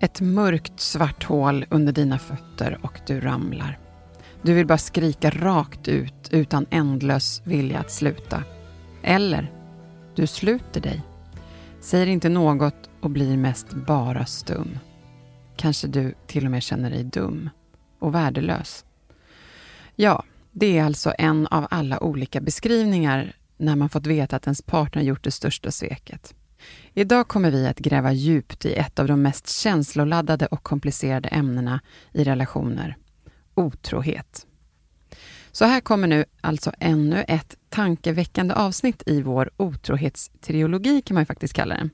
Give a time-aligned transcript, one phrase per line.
[0.00, 3.78] Ett mörkt svart hål under dina fötter och du ramlar.
[4.42, 8.42] Du vill bara skrika rakt ut utan ändlös vilja att sluta.
[9.02, 9.52] Eller,
[10.14, 11.02] du sluter dig.
[11.80, 14.78] Säger inte något och blir mest bara stum.
[15.56, 17.50] Kanske du till och med känner dig dum
[17.98, 18.84] och värdelös.
[19.94, 24.62] Ja, det är alltså en av alla olika beskrivningar när man fått veta att ens
[24.62, 26.34] partner gjort det största sveket.
[26.98, 31.80] Idag kommer vi att gräva djupt i ett av de mest känsloladdade och komplicerade ämnena
[32.12, 32.96] i relationer.
[33.54, 34.46] Otrohet.
[35.52, 41.26] Så här kommer nu alltså ännu ett tankeväckande avsnitt i vår otrohetstriologi kan man ju
[41.26, 41.90] faktiskt kalla den.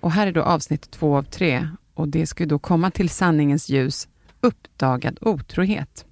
[0.00, 3.08] Och här är då avsnitt två av tre och det ska ju då komma till
[3.08, 4.08] sanningens ljus,
[4.40, 6.04] uppdagad otrohet.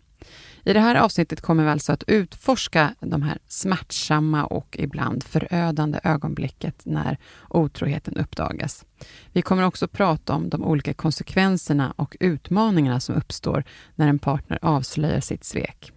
[0.69, 6.01] I det här avsnittet kommer vi alltså att utforska de här smärtsamma och ibland förödande
[6.05, 8.85] ögonblicket när otroheten uppdagas.
[9.33, 14.59] Vi kommer också prata om de olika konsekvenserna och utmaningarna som uppstår när en partner
[14.63, 15.93] avslöjar sitt svek.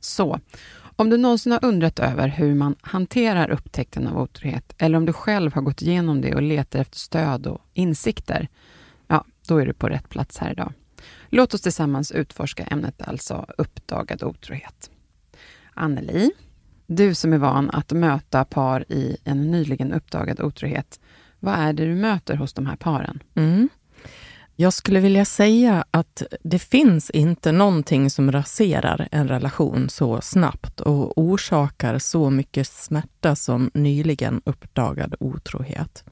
[0.00, 0.40] Så,
[0.96, 5.12] om du någonsin har undrat över hur man hanterar upptäckten av otrohet, eller om du
[5.12, 8.48] själv har gått igenom det och letar efter stöd och insikter,
[9.06, 10.72] ja, då är du på rätt plats här idag.
[11.34, 14.90] Låt oss tillsammans utforska ämnet alltså uppdagad otrohet.
[15.74, 16.30] Anneli,
[16.86, 21.00] du som är van att möta par i en nyligen uppdagad otrohet,
[21.40, 23.22] vad är det du möter hos de här paren?
[23.34, 23.68] Mm.
[24.56, 30.80] Jag skulle vilja säga att det finns inte någonting som raserar en relation så snabbt
[30.80, 36.04] och orsakar så mycket smärta som nyligen uppdagad otrohet.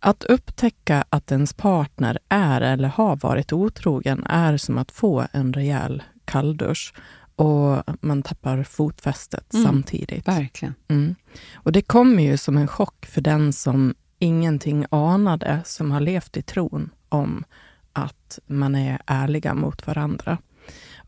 [0.00, 5.52] Att upptäcka att ens partner är eller har varit otrogen är som att få en
[5.52, 6.94] rejäl kalldusch
[7.36, 10.28] och man tappar fotfästet mm, samtidigt.
[10.28, 10.74] Verkligen.
[10.88, 11.14] Mm.
[11.54, 16.36] Och det kommer ju som en chock för den som ingenting anade, som har levt
[16.36, 17.44] i tron om
[17.92, 20.38] att man är ärliga mot varandra.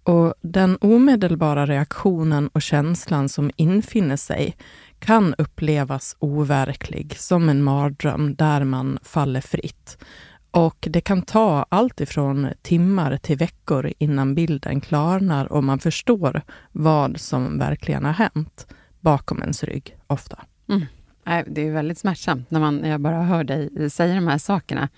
[0.05, 4.57] Och den omedelbara reaktionen och känslan som infinner sig
[4.99, 9.99] kan upplevas overklig, som en mardröm där man faller fritt.
[10.51, 16.43] Och det kan ta allt ifrån timmar till veckor innan bilden klarnar och man förstår
[16.73, 18.67] vad som verkligen har hänt
[19.01, 20.39] bakom ens rygg, ofta.
[20.69, 20.83] Mm.
[21.47, 24.89] Det är väldigt smärtsamt när, man, jag bara hör dig säga de här sakerna.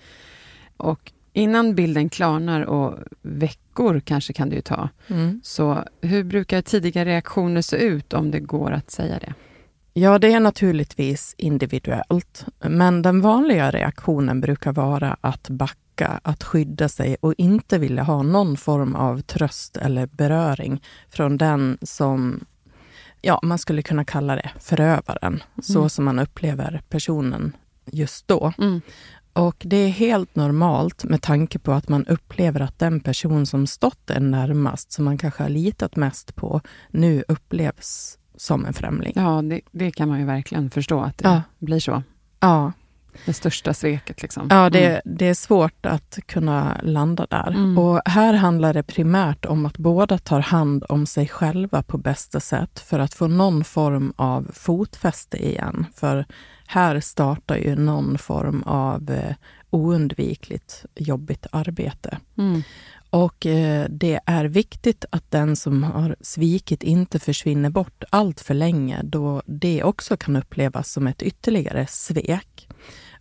[0.77, 4.89] Och innan bilden klarnar och veckor kanske kan det ju ta.
[5.07, 5.41] Mm.
[5.43, 9.33] Så hur brukar tidiga reaktioner se ut om det går att säga det?
[9.93, 16.89] Ja, det är naturligtvis individuellt, men den vanliga reaktionen brukar vara att backa, att skydda
[16.89, 22.45] sig och inte vilja ha någon form av tröst eller beröring från den som,
[23.21, 25.63] ja, man skulle kunna kalla det förövaren, mm.
[25.63, 27.53] så som man upplever personen
[27.91, 28.53] just då.
[28.57, 28.81] Mm.
[29.35, 33.67] Och det är helt normalt med tanke på att man upplever att den person som
[33.67, 39.13] stått en närmast, som man kanske har litat mest på, nu upplevs som en främling.
[39.15, 41.41] Ja, det, det kan man ju verkligen förstå att det ja.
[41.59, 42.03] blir så.
[42.39, 42.71] Ja.
[43.25, 44.21] Det största sveket.
[44.21, 44.47] Liksom.
[44.49, 45.01] Ja, det, mm.
[45.05, 47.47] det är svårt att kunna landa där.
[47.47, 47.77] Mm.
[47.77, 52.39] Och här handlar det primärt om att båda tar hand om sig själva på bästa
[52.39, 55.85] sätt för att få någon form av fotfäste igen.
[55.95, 56.25] För
[56.65, 59.35] här startar ju någon form av eh,
[59.69, 62.17] oundvikligt jobbigt arbete.
[62.37, 62.61] Mm.
[63.09, 68.53] Och eh, det är viktigt att den som har svikit inte försvinner bort allt för
[68.53, 72.67] länge, då det också kan upplevas som ett ytterligare svek.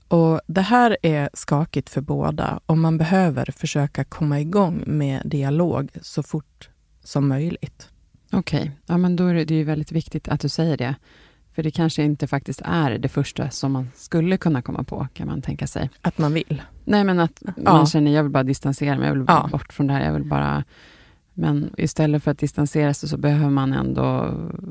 [0.08, 5.90] Och Det här är skakigt för båda och man behöver försöka komma igång med dialog
[6.02, 6.68] så fort
[7.04, 7.88] som möjligt.
[8.32, 8.70] Okej, okay.
[8.86, 10.94] ja, men då är det, är väldigt viktigt att du säger det.
[11.54, 15.26] För det kanske inte faktiskt är det första som man skulle kunna komma på, kan
[15.26, 15.90] man tänka sig.
[16.02, 16.62] Att man vill?
[16.84, 19.48] Nej, men att man känner, jag vill bara distansera mig, jag vill Ja.
[19.52, 20.64] bort från det här, jag vill bara...
[21.36, 24.30] Men istället för att distansera sig så behöver man ändå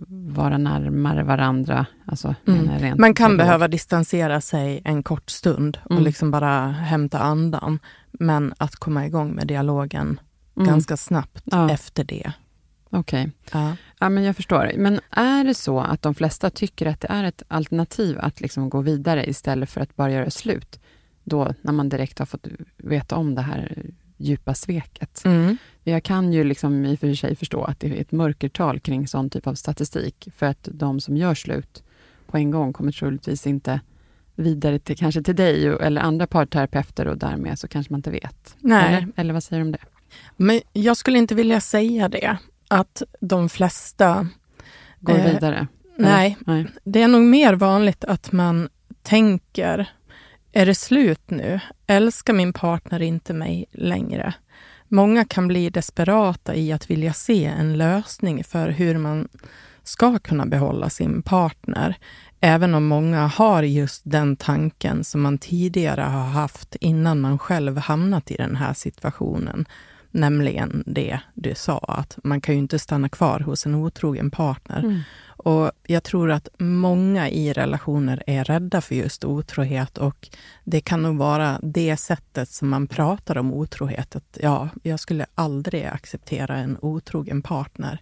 [0.09, 1.85] vara närmare varandra.
[2.05, 2.97] Alltså, Mm.
[2.99, 6.03] Man kan behöva distansera sig en kort stund och Mm.
[6.03, 7.79] liksom bara hämta andan.
[8.11, 10.19] Men att komma igång med dialogen
[10.57, 10.67] Mm.
[10.67, 11.69] ganska snabbt Ja.
[11.69, 12.31] efter det.
[12.89, 13.31] Okej.
[13.51, 13.75] Ja.
[14.03, 14.71] Ja, men jag förstår.
[14.77, 18.69] Men är det så att de flesta tycker att det är ett alternativ att liksom
[18.69, 20.79] gå vidare istället för att bara göra slut?
[21.23, 22.47] Då, när man direkt har fått
[22.77, 23.85] veta om det här
[24.17, 25.25] djupa sveket.
[25.25, 25.57] Mm.
[25.83, 29.07] Jag kan ju liksom i och för sig förstå att det är ett mörkertal kring
[29.07, 30.27] sån typ av statistik.
[30.35, 31.83] För att de som gör slut
[32.27, 33.79] på en gång kommer troligtvis inte
[34.35, 38.55] vidare till kanske till dig eller andra parterapeuter och därmed så kanske man inte vet.
[38.59, 38.95] Nej.
[38.95, 39.85] Eller, eller vad säger du om det?
[40.37, 42.37] Men jag skulle inte vilja säga det,
[42.73, 44.27] att de flesta...
[44.99, 45.67] Går Eh, vidare?
[45.97, 46.65] Nej, Nej.
[46.83, 48.69] det är nog mer vanligt att man
[49.01, 49.89] tänker,
[50.51, 51.59] är det slut nu?
[51.87, 54.33] Älskar min partner inte mig längre?
[54.87, 59.27] Många kan bli desperata i att vilja se en lösning för hur man
[59.83, 61.95] ska kunna behålla sin partner.
[62.39, 67.77] Även om många har just den tanken som man tidigare har haft innan man själv
[67.77, 69.65] hamnat i den här situationen.
[70.15, 74.79] Nämligen det du sa, att man kan ju inte stanna kvar hos en otrogen partner.
[74.79, 74.99] Mm.
[75.25, 80.29] Och jag tror att många i relationer är rädda för just otrohet och
[80.63, 84.15] det kan nog vara det sättet som man pratar om otrohet.
[84.15, 87.99] Att, ja, jag skulle aldrig acceptera en otrogen partner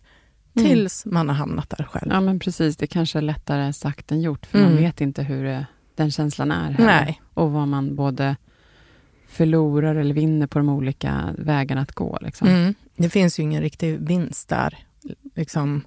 [0.55, 0.69] Mm.
[0.69, 2.11] tills man har hamnat där själv.
[2.11, 2.77] Ja, men precis.
[2.77, 4.83] Det kanske är lättare sagt än gjort, för man Mm.
[4.83, 5.65] vet inte hur det,
[5.95, 6.71] den känslan är.
[6.71, 6.85] Här.
[6.85, 7.21] Nej.
[7.33, 8.35] Och vad man både
[9.31, 12.17] förlorar eller vinner på de olika vägarna att gå.
[12.21, 12.47] Liksom.
[12.47, 12.73] Mm.
[12.95, 14.77] Det finns ju ingen riktig vinst där.
[15.35, 15.81] Liksom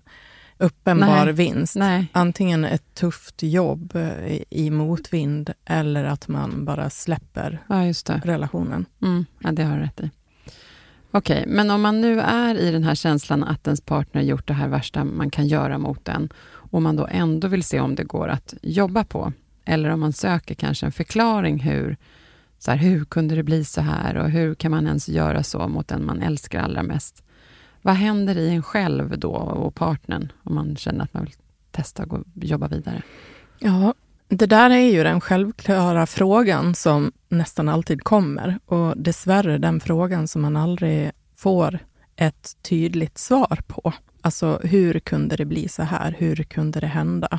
[0.58, 1.32] uppenbar Nej.
[1.34, 1.76] vinst.
[1.76, 2.06] Nej.
[2.12, 7.92] Antingen ett tufft jobb eh, i- motvind eller att man bara släpper Ja,
[8.24, 8.86] relationen.
[9.02, 9.24] Mm.
[9.38, 10.10] Ja, det har du rätt i.
[11.10, 14.54] Okej, men om man nu är i den här känslan att ens partner gjort det
[14.54, 18.04] här värsta man kan göra mot en och man då ändå vill se om det
[18.04, 19.32] går att jobba på,
[19.64, 21.96] eller om man söker kanske en förklaring hur,
[22.58, 25.68] så här, hur kunde det bli så här och hur kan man ens göra så
[25.68, 27.22] mot den man älskar allra mest?
[27.82, 31.34] Vad händer i en själv då och partnern om man känner att man vill
[31.70, 33.02] testa att gå, jobba vidare?
[33.58, 33.94] Ja,
[34.28, 40.28] det där är ju den självklara frågan som nästan alltid kommer och dessvärre den frågan
[40.28, 41.78] som man aldrig får
[42.16, 43.92] ett tydligt svar på.
[44.20, 46.14] Alltså, hur kunde det bli så här?
[46.18, 47.38] Hur kunde det hända?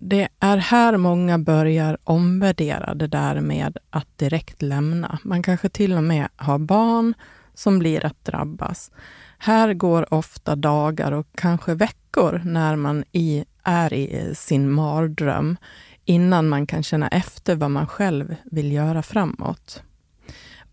[0.00, 5.18] Det är här många börjar omvärdera det där med att direkt lämna.
[5.22, 7.14] Man kanske till och med har barn
[7.54, 8.90] som blir att drabbas.
[9.38, 15.56] Här går ofta dagar och kanske veckor när man i, är i sin mardröm
[16.04, 19.82] innan man kan känna efter vad man själv vill göra framåt.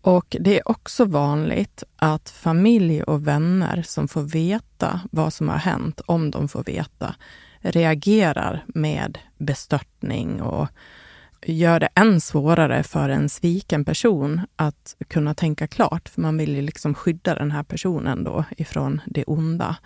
[0.00, 5.56] Och det är också vanligt att familj och vänner som får veta vad som har
[5.56, 7.14] hänt, om de får veta,
[7.70, 10.68] reagerar med bestörtning och
[11.42, 16.56] gör det än svårare för en sviken person att kunna tänka klart, för man vill
[16.56, 19.76] ju liksom skydda den här personen då ifrån det onda.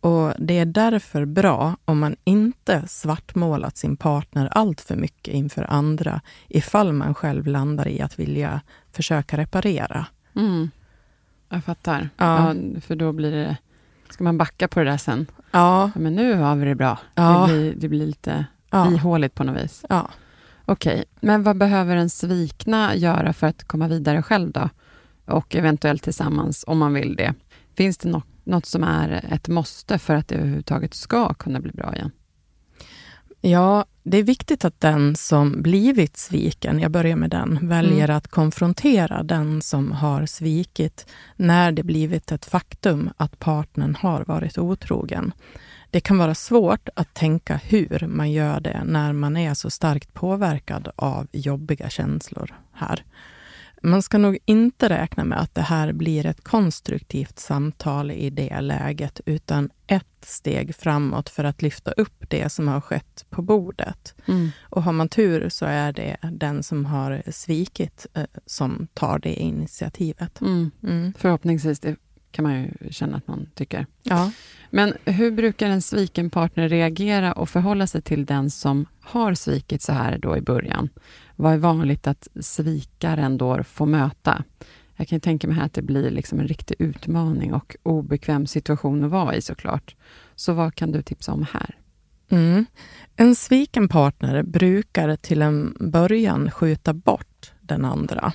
[0.00, 5.70] Och det är därför bra om man inte svartmålat sin partner allt för mycket inför
[5.70, 8.60] andra, ifall man själv landar i att vilja
[8.92, 10.06] försöka reparera.
[10.36, 10.70] Mm.
[11.48, 12.08] Jag fattar.
[12.16, 12.54] Ja.
[12.54, 13.56] Ja, för då blir det...
[14.14, 15.26] Ska man backa på det där sen?
[15.50, 16.98] Ja, Ja, men nu har vi det bra.
[17.14, 17.46] Ja.
[17.46, 19.84] Det, blir, det blir lite ja, ihåligt på något vis.
[19.88, 20.10] ja.
[20.64, 24.68] Okej, men vad behöver en svikna göra för att komma vidare själv då?
[25.26, 27.34] Och eventuellt tillsammans, om man vill det.
[27.76, 31.72] Finns det något, något som är ett måste för att det överhuvudtaget ska kunna bli
[31.72, 32.10] bra igen?
[33.46, 38.28] Ja, det är viktigt att den som blivit sviken, jag börjar med den, väljer att
[38.28, 45.32] konfrontera den som har svikit när det blivit ett faktum att partnern har varit otrogen.
[45.90, 50.14] Det kan vara svårt att tänka hur man gör det när man är så starkt
[50.14, 53.04] påverkad av jobbiga känslor här.
[53.84, 58.60] Man ska nog inte räkna med att det här blir ett konstruktivt samtal i det
[58.60, 64.14] läget, utan ett steg framåt för att lyfta upp det som har skett på bordet.
[64.26, 64.50] Mm.
[64.62, 69.34] Och har man tur så är det den som har svikit eh, som tar det
[69.34, 70.40] initiativet.
[70.40, 70.70] Mm.
[70.82, 71.12] Mm.
[71.18, 71.96] Förhoppningsvis, det
[72.34, 73.86] kan man ju känna att man tycker.
[74.02, 74.32] Ja.
[74.70, 79.82] Men hur brukar en sviken partner reagera och förhålla sig till den som har svikit
[79.82, 80.88] så här då i början?
[81.36, 84.44] Vad är vanligt att svikaren då får möta?
[84.96, 88.46] Jag kan ju tänka mig här att det blir liksom en riktig utmaning och obekväm
[88.46, 89.96] situation att vara i såklart.
[90.34, 91.78] Så vad kan du tipsa om här?
[92.28, 92.66] Mm.
[93.16, 98.32] En sviken partner brukar till en början skjuta bort den andra.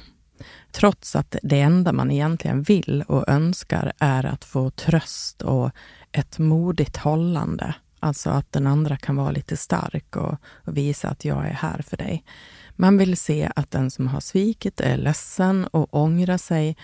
[0.71, 5.71] Trots att det enda man egentligen vill och önskar är att få tröst och
[6.11, 7.75] ett modigt hållande.
[7.99, 11.81] Alltså att den andra kan vara lite stark och, och visa att jag är här
[11.81, 12.23] för dig.
[12.75, 16.77] Man vill se att den som har svikit är ledsen och ångrar sig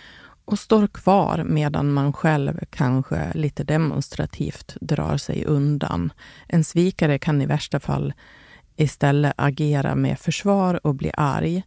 [0.45, 6.13] och står kvar medan man själv kanske lite demonstrativt drar sig undan.
[6.47, 8.13] En svikare kan i värsta fall
[8.75, 11.63] istället agera med försvar och bli arg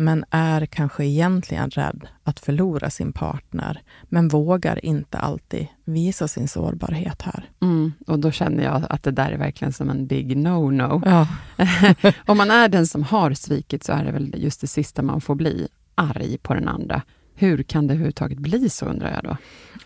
[0.00, 6.48] men är kanske egentligen rädd att förlora sin partner, men vågar inte alltid visa sin
[6.48, 7.50] sårbarhet här.
[7.62, 11.02] Mm, och då känner jag att det där är verkligen som en big no-no.
[11.04, 11.28] Ja.
[12.26, 15.20] Om man är den som har svikit, så är det väl just det sista man
[15.20, 17.02] får bli, arg på den andra.
[17.40, 19.36] Hur kan det överhuvudtaget bli så, undrar jag då?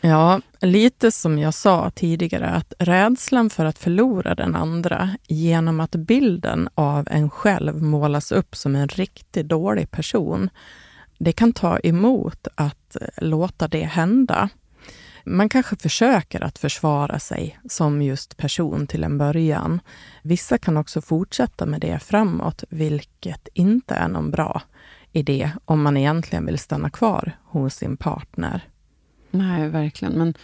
[0.00, 5.90] Ja, lite som jag sa tidigare, att rädslan för att förlora den andra genom att
[5.96, 10.50] bilden av en själv målas upp som en riktigt dålig person,
[11.18, 14.48] det kan ta emot att eh, låta det hända.
[15.24, 19.80] Man kanske försöker att försvara sig som just person till en början.
[20.22, 24.62] Vissa kan också fortsätta med det framåt, vilket inte är någon bra
[25.14, 28.68] idé om man egentligen vill stanna kvar hos sin partner.
[29.30, 30.14] Nej, verkligen.
[30.14, 30.34] Men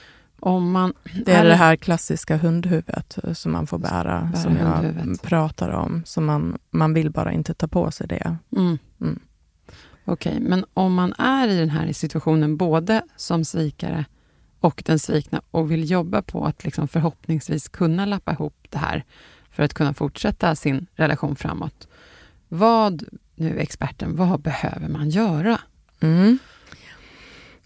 [0.40, 0.92] om man...
[1.24, 5.22] Det är det här klassiska hundhuvudet som man får bära, bära som jag hundhuvudet.
[5.22, 6.02] pratar om.
[6.06, 8.36] Så man, man vill bara inte ta på sig det.
[8.56, 8.78] Mm.
[9.00, 9.18] Mm.
[10.04, 14.04] Okej, okay, men om man är i den här situationen, både som svikare
[14.60, 19.04] och den svikna, och vill jobba på att liksom förhoppningsvis kunna lappa ihop det här,
[19.50, 21.88] för att kunna fortsätta sin relation framåt.
[22.48, 23.04] Vad,
[23.40, 25.60] nu experten, vad behöver man göra?
[26.00, 26.38] Mm.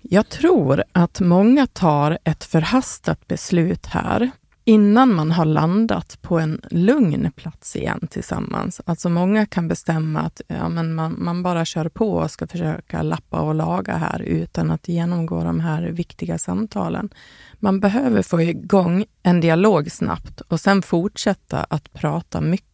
[0.03, 4.31] Jag tror att många tar ett förhastat beslut här
[4.65, 8.81] innan man har landat på en lugn plats igen tillsammans.
[8.85, 13.03] Alltså många kan bestämma att ja, men man, man bara kör på och ska försöka
[13.03, 17.09] lappa och laga här utan att genomgå de här viktiga samtalen.
[17.55, 22.74] Man behöver få igång en dialog snabbt och sen fortsätta att prata mycket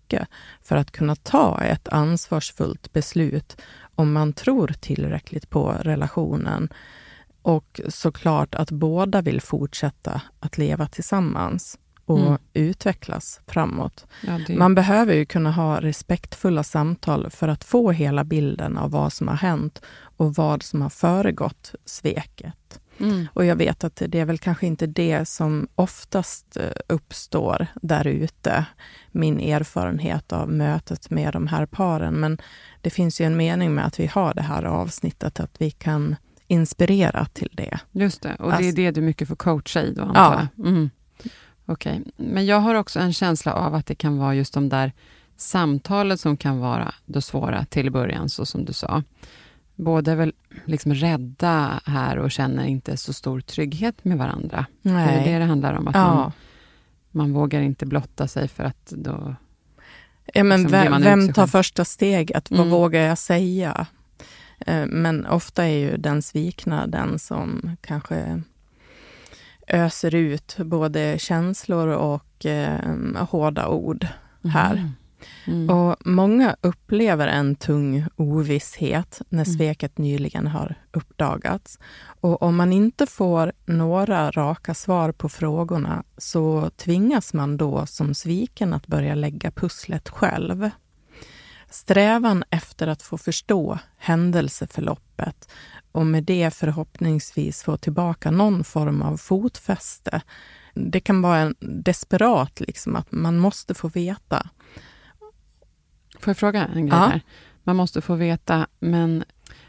[0.63, 3.57] för att kunna ta ett ansvarsfullt beslut
[3.95, 6.69] om man tror tillräckligt på relationen
[7.43, 12.39] och såklart att båda vill fortsätta att leva tillsammans och mm.
[12.55, 14.07] utvecklas framåt.
[14.27, 14.57] Ja, det...
[14.57, 19.29] Man behöver ju kunna ha respektfulla samtal för att få hela bilden av vad som
[19.29, 19.83] har hänt
[20.17, 22.80] och vad som har föregått sveket.
[23.01, 23.27] Mm.
[23.35, 28.07] Och jag vet att det är väl kanske inte det som oftast eh, uppstår där
[28.07, 28.65] ute,
[29.11, 32.15] min erfarenhet av mötet med de här paren.
[32.15, 32.39] Men
[32.81, 36.17] det finns ju en mening med att vi har det här avsnittet, att vi kan
[36.47, 37.79] inspirera till det.
[37.93, 40.49] Just det, och det är alltså- det du mycket får coacha i då, antar ja.
[40.57, 40.67] jag?
[40.67, 40.91] Mm.
[41.67, 42.13] Okej, okay.
[42.17, 44.93] men jag har också en känsla av att det kan vara just de där
[45.37, 49.03] samtalet som kan vara det svåra till början, så som du sa.
[49.85, 50.33] Båda är väl
[50.65, 54.67] liksom rädda här och känner inte så stor trygghet med varandra.
[54.83, 55.07] Nej.
[55.07, 56.15] Det är det det handlar om, att ja.
[56.15, 56.33] man,
[57.11, 59.35] man vågar inte blotta sig för att då...
[60.35, 62.51] Ja, men liksom vem, vem tar första steget?
[62.51, 62.63] Mm.
[62.63, 63.87] Vad vågar jag säga?
[64.59, 68.43] Eh, men ofta är ju den svikna den som kanske
[69.67, 72.97] öser ut både känslor och eh,
[73.31, 74.07] hårda ord
[74.45, 74.73] här.
[74.73, 74.91] Mm.
[75.47, 75.71] Mm.
[75.71, 79.57] Och Många upplever en tung ovisshet när mm.
[79.59, 81.79] sveket nyligen har uppdagats.
[82.21, 88.15] Och om man inte får några raka svar på frågorna så tvingas man då som
[88.15, 90.71] sviken att börja lägga pusslet själv.
[91.71, 95.49] Strävan efter att få förstå händelseförloppet
[95.93, 100.23] och med det förhoppningsvis få tillbaka någon form av fotfäste.
[100.75, 104.49] Det kan vara en desperat, liksom, att man måste få veta.
[106.21, 107.07] Får jag fråga en grej ja.
[107.07, 107.21] här?
[107.65, 109.25] Man måste få veta, men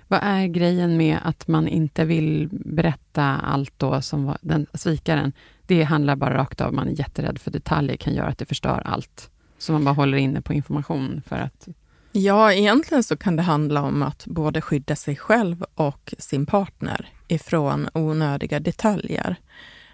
[0.07, 5.33] vad är grejen med att man inte vill berätta allt då som den svikaren?
[5.65, 8.81] Det handlar bara rakt av, man är jätterädd för detaljer, kan göra att det förstör
[8.85, 9.29] allt.
[9.57, 11.67] Så man bara håller inne på information för att
[12.11, 17.09] Ja, egentligen så kan det handla om att både skydda sig själv och sin partner
[17.27, 19.35] ifrån onödiga detaljer.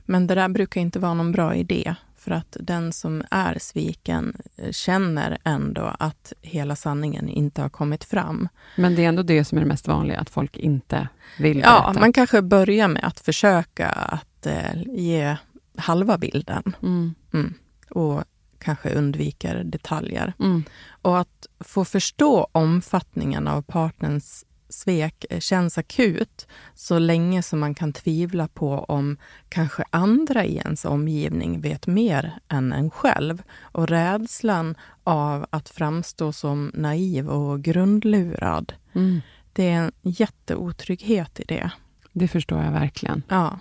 [0.05, 1.95] Men det där brukar inte vara någon bra idé,
[2.27, 4.37] för att den som är sviken
[4.71, 8.49] känner ändå att hela sanningen inte har kommit fram.
[8.75, 11.07] Men det är ändå det som är det mest vanliga, att folk inte
[11.39, 11.93] vill berätta?
[11.93, 15.37] Ja, man kanske börjar med att försöka att eh, ge
[15.77, 16.75] halva bilden.
[16.83, 17.15] Mm.
[17.33, 17.53] Mm.
[17.89, 18.23] Och
[18.59, 20.33] kanske undviker detaljer.
[20.39, 20.63] Mm.
[21.01, 27.93] Och att få förstå omfattningen av partners svek känns akut så länge som man kan
[27.93, 29.17] tvivla på om
[29.49, 33.43] kanske andra i ens omgivning vet mer än en själv.
[33.61, 39.21] Och rädslan av att framstå som naiv och grundlurad, mm.
[39.53, 41.71] det är en jätteotrygghet i det.
[42.11, 43.23] Det förstår jag verkligen.
[43.27, 43.59] Ja.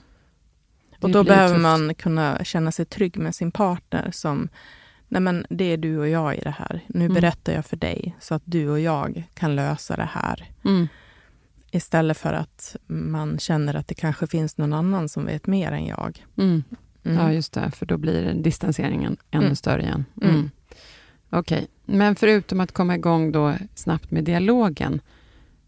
[1.01, 1.63] Och då behöver tufft.
[1.63, 4.49] man kunna känna sig trygg med sin partner som
[5.09, 6.81] Nej, men det är du och jag i det här.
[6.87, 7.15] Nu mm.
[7.15, 10.51] berättar jag för dig så att du och jag kan lösa det här.
[10.65, 10.89] Mm.
[11.71, 15.87] Istället för att man känner att det kanske finns någon annan som vet mer än
[15.87, 16.25] jag.
[16.37, 16.65] Mm.
[17.05, 17.19] mm.
[17.19, 19.57] Ja, just det, för då blir distanseringen ännu mm.
[19.57, 20.05] större igen.
[20.23, 20.51] Mm.
[21.31, 21.67] Okej, okay.
[21.85, 25.01] men förutom att komma igång då snabbt med dialogen,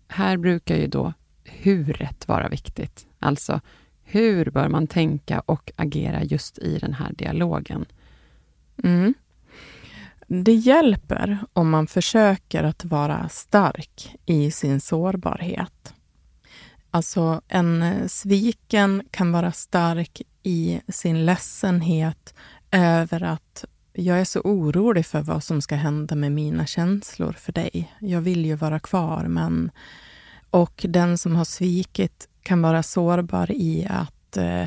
[0.08, 1.12] här brukar ju då
[1.44, 3.06] huret vara viktigt.
[3.18, 3.60] Alltså,
[4.02, 7.84] hur bör man tänka och agera just i den här dialogen?
[8.84, 9.14] Mm.
[10.30, 15.94] Det hjälper om man försöker att vara stark i sin sårbarhet.
[16.90, 22.34] Alltså, en eh, sviken kan vara stark i sin ledsenhet
[22.70, 27.52] över att jag är så orolig för vad som ska hända med mina känslor för
[27.52, 27.94] dig.
[27.98, 29.70] Jag vill ju vara kvar, men...
[30.50, 34.66] Och den som har svikit kan vara sårbar i att eh,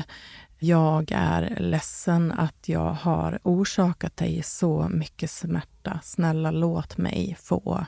[0.62, 6.00] jag är ledsen att jag har orsakat dig så mycket smärta.
[6.02, 7.86] Snälla låt mig få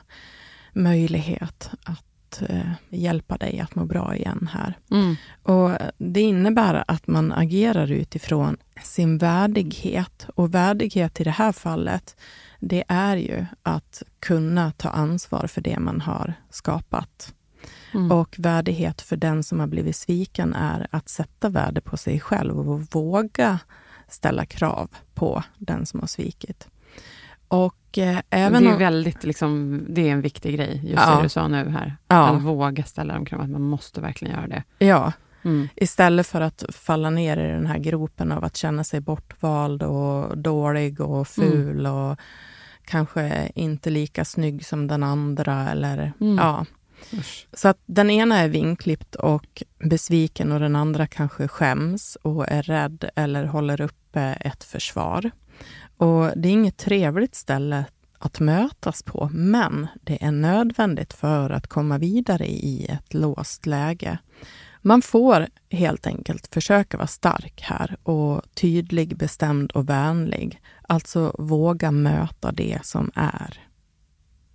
[0.73, 4.77] möjlighet att eh, hjälpa dig att må bra igen här.
[4.91, 5.15] Mm.
[5.43, 10.27] Och Det innebär att man agerar utifrån sin värdighet.
[10.35, 12.15] Och värdighet i det här fallet,
[12.59, 17.34] det är ju att kunna ta ansvar för det man har skapat.
[17.95, 18.11] Mm.
[18.11, 22.69] Och värdighet för den som har blivit sviken är att sätta värde på sig själv
[22.69, 23.59] och våga
[24.07, 26.67] ställa krav på den som har svikit.
[27.47, 31.15] Och, eh, även det är väldigt, liksom, det är en viktig grej, just ja.
[31.15, 31.97] det du sa nu här.
[32.07, 32.27] Ja.
[32.27, 34.63] Att våga ställa de kraven, man måste verkligen göra det.
[34.85, 35.67] Ja, mm.
[35.75, 40.37] istället för att falla ner i den här gropen av att känna sig bortvald och
[40.37, 41.25] dålig och mm.
[41.25, 41.91] ful mm.
[41.91, 42.19] och
[42.85, 45.69] kanske inte lika snygg som den andra.
[45.69, 46.37] Eller, mm.
[46.37, 46.65] ja.
[47.53, 52.63] Så att den ena är vinklippt och besviken och den andra kanske skäms och är
[52.63, 55.31] rädd eller håller uppe ett försvar.
[55.97, 57.85] Och det är inget trevligt ställe
[58.19, 64.17] att mötas på, men det är nödvändigt för att komma vidare i ett låst läge.
[64.81, 70.61] Man får helt enkelt försöka vara stark här och tydlig, bestämd och vänlig.
[70.81, 73.59] Alltså våga möta det som är.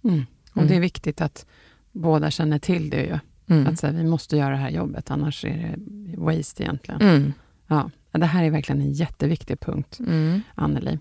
[0.05, 0.27] Mm.
[0.55, 1.47] Och det är viktigt att
[1.93, 3.19] båda känner till det ju.
[3.47, 3.67] Mm.
[3.67, 7.01] Att så här, vi måste göra det här jobbet, annars är det waste egentligen.
[7.01, 7.33] Mm.
[7.67, 10.41] Ja, det här är verkligen en jätteviktig punkt, mm.
[10.55, 10.99] Anneli.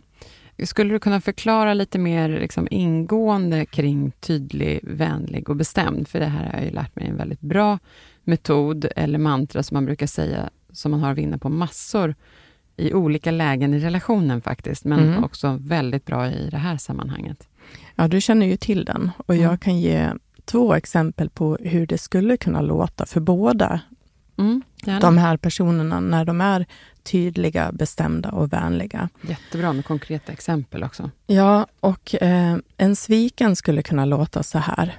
[0.63, 6.07] Skulle du kunna förklara lite mer liksom, ingående kring tydlig, vänlig och bestämd?
[6.07, 7.79] För det här har jag ju lärt mig en väldigt bra
[8.23, 12.15] metod, eller mantra som man brukar säga, som man har att vinna på massor
[12.77, 15.23] i olika lägen i relationen faktiskt, men mm.
[15.23, 17.47] också väldigt bra i det här sammanhanget.
[17.95, 19.57] Ja, du känner ju till den och jag mm.
[19.57, 20.09] kan ge
[20.49, 23.81] två exempel på hur det skulle kunna låta för båda
[24.37, 24.61] mm,
[25.01, 26.65] de här personerna när de är
[27.03, 29.09] tydliga, bestämda och vänliga.
[29.21, 31.11] Jättebra med konkreta exempel också.
[31.27, 34.97] Ja, och eh, en sviken skulle kunna låta så här.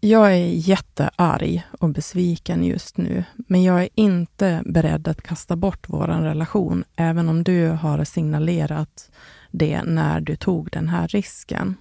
[0.00, 5.88] Jag är jättearg och besviken just nu, men jag är inte beredd att kasta bort
[5.88, 9.10] vår relation, även om du har signalerat
[9.50, 11.76] det när du tog den här risken.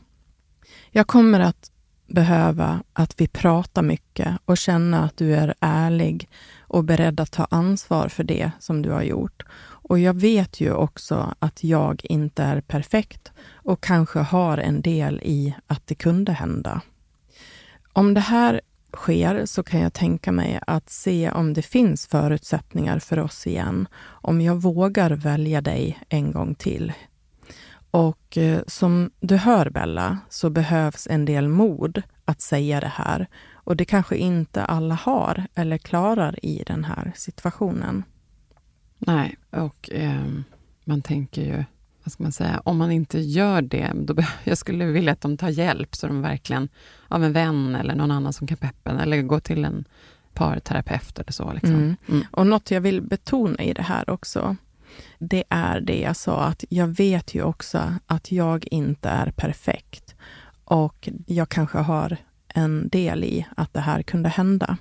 [0.92, 1.72] Jag kommer att
[2.08, 7.48] behöva att vi pratar mycket och känna att du är ärlig och beredd att ta
[7.50, 9.44] ansvar för det som du har gjort.
[9.88, 15.22] Och jag vet ju också att jag inte är perfekt och kanske har en del
[15.24, 16.82] i att det kunde hända.
[17.94, 18.62] Om det här
[18.94, 23.88] sker så kan jag tänka mig att se om det finns förutsättningar för oss igen.
[24.04, 26.94] Om jag vågar välja dig en gång till.
[27.96, 33.28] Och eh, som du hör Bella, så behövs en del mod att säga det här.
[33.54, 38.04] Och det kanske inte alla har eller klarar i den här situationen.
[38.98, 40.28] Nej, och eh,
[40.86, 41.64] man tänker ju,
[42.04, 45.38] vad ska man säga, om man inte gör det, då jag skulle vilja att de
[45.38, 46.70] tar hjälp, så de verkligen,
[47.08, 49.86] av en vän eller någon annan som kan peppa eller gå till en
[50.34, 51.54] parterapeut eller så.
[51.54, 51.76] Liksom.
[51.76, 51.96] Mm.
[52.08, 52.24] Mm.
[52.32, 54.56] Och något jag vill betona i det här också,
[55.20, 60.16] det är det jag sa, att jag vet ju också att jag inte är perfekt.
[60.66, 64.78] Och jag kanske har en del i att det här kunde hända.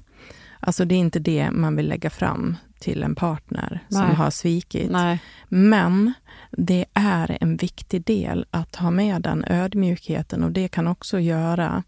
[0.60, 4.02] Alltså det är inte det man vill lägga fram till en partner Nej.
[4.02, 4.90] som har svikit.
[4.90, 5.22] Nej.
[5.48, 6.12] Men
[6.50, 11.82] det är en viktig del att ha med den ödmjukheten och det kan också göra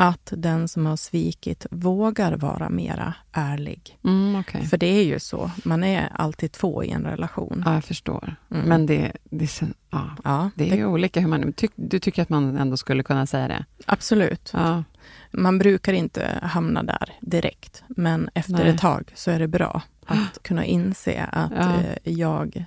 [0.00, 3.98] att den som har svikit vågar vara mera ärlig.
[4.04, 4.62] Mm, okay.
[4.62, 7.62] För det är ju så, man är alltid två i en relation.
[7.66, 8.36] Ja, jag förstår.
[8.50, 8.68] Mm.
[8.68, 11.52] Men det, det, ja, ja, det är det, ju olika hur man...
[11.52, 13.64] Ty, du tycker att man ändå skulle kunna säga det?
[13.86, 14.50] Absolut.
[14.54, 14.84] Ja.
[15.30, 18.68] Man brukar inte hamna där direkt, men efter Nej.
[18.68, 21.74] ett tag så är det bra att kunna inse att ja.
[21.74, 22.64] Eh, jag,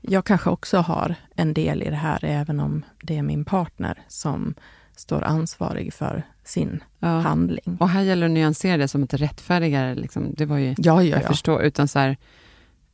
[0.00, 4.02] jag kanske också har en del i det här, även om det är min partner
[4.08, 4.54] som
[5.00, 7.08] står ansvarig för sin ja.
[7.08, 7.76] handling.
[7.80, 11.02] Och här gäller det att nyansera det som inte rättfärdigar, liksom, det var ju, ja,
[11.02, 12.16] ja, jag förstår, utan så här,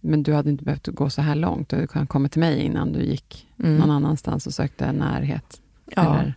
[0.01, 2.93] men du hade inte behövt gå så här långt, du hade kommit till mig innan
[2.93, 3.77] du gick mm.
[3.77, 5.61] någon annanstans och sökte närhet.
[5.87, 6.03] Ja.
[6.03, 6.35] Eller,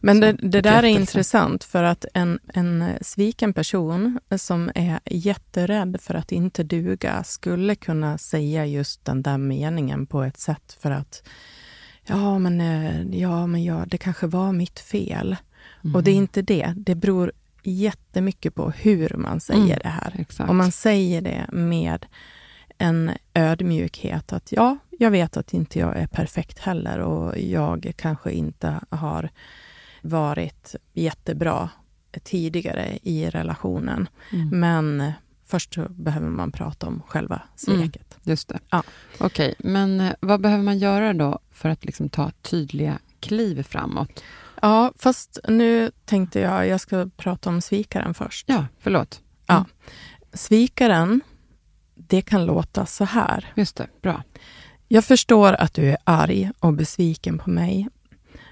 [0.00, 5.96] men det, det där är intressant för att en, en sviken person som är jätterädd
[6.00, 10.90] för att inte duga skulle kunna säga just den där meningen på ett sätt för
[10.90, 11.22] att
[12.08, 15.36] ja, men, eh, ja, men ja, det kanske var mitt fel.
[15.84, 15.96] Mm.
[15.96, 16.72] Och det är inte det.
[16.76, 19.78] Det beror jättemycket på hur man säger mm.
[19.82, 20.14] det här.
[20.18, 20.50] Exakt.
[20.50, 22.06] Om man säger det med
[22.78, 28.32] en ödmjukhet att ja, jag vet att inte jag är perfekt heller och jag kanske
[28.32, 29.30] inte har
[30.02, 31.68] varit jättebra
[32.22, 34.08] tidigare i relationen.
[34.32, 34.60] Mm.
[34.60, 35.12] Men
[35.48, 38.14] först så behöver man prata om själva sveket.
[38.14, 38.58] Mm, just det.
[38.70, 38.82] Ja.
[39.18, 43.62] Okej, okay, men eh, vad behöver man göra då för att liksom ta tydliga kliv
[43.62, 44.22] framåt?
[44.62, 48.48] Ja, fast nu tänkte jag jag ska prata om svikaren först.
[48.48, 49.20] Ja, förlåt.
[49.48, 49.64] Mm.
[49.68, 49.86] Ja.
[50.32, 51.20] Svikaren,
[51.94, 53.52] det kan låta så här.
[53.54, 54.22] Just det, bra.
[54.88, 57.88] Jag förstår att du är arg och besviken på mig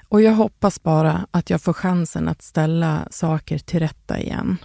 [0.09, 4.57] och jag hoppas bara att jag får chansen att ställa saker till rätta igen.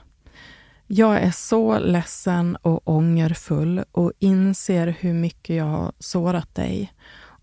[0.93, 6.93] Jag är så ledsen och ångerfull och inser hur mycket jag har sårat dig.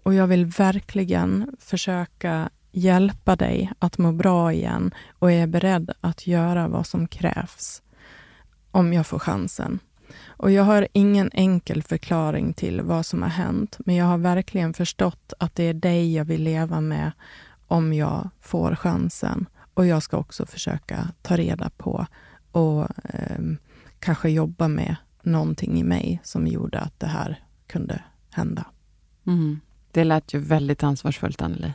[0.03, 6.27] Och jag vill verkligen försöka hjälpa dig att må bra igen och är beredd att
[6.27, 7.83] göra vad som krävs
[8.71, 9.79] om jag får chansen.
[10.27, 14.75] Och jag har ingen enkel förklaring till vad som har hänt, men jag har verkligen
[14.75, 17.13] förstått att det är dig jag vill leva med
[17.67, 19.47] om jag får chansen.
[19.75, 22.07] Och jag ska också försöka ta reda på
[22.53, 23.39] och eh,
[23.99, 28.65] kanske jobba med någonting i mig som gjorde att det här kunde hända.
[29.27, 29.61] Mm.
[29.93, 31.73] Det lät ju väldigt ansvarsfullt, Anneli.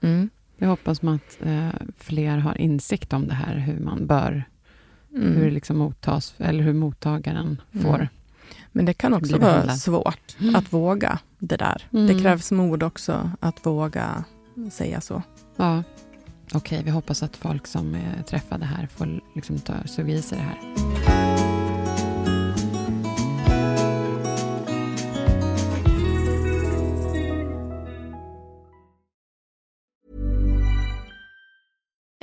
[0.00, 0.30] Mm.
[0.56, 4.44] Jag hoppas man att eh, fler har insikt om det här, hur man bör,
[5.14, 5.36] mm.
[5.36, 7.84] hur liksom mottas, eller hur mottagaren mm.
[7.84, 8.08] får
[8.72, 10.54] Men det kan också vara svårt mm.
[10.54, 11.86] att våga det där.
[11.90, 12.22] Det mm.
[12.22, 14.24] krävs mod också att våga
[14.72, 15.22] säga så.
[15.56, 15.82] Ja,
[16.54, 20.38] okej, vi hoppas att folk som är träffade här får liksom ta, suga i sig
[20.38, 20.58] det här.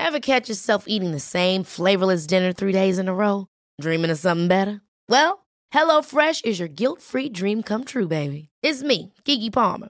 [0.10, 3.46] Have catch yourself eating the same flavorless dinner three days in a row?
[3.80, 4.82] Dreaming of something better?
[5.08, 8.50] Well, hello fresh is your guilt free dream come true baby.
[8.64, 9.90] It's me, Gigi Palmer.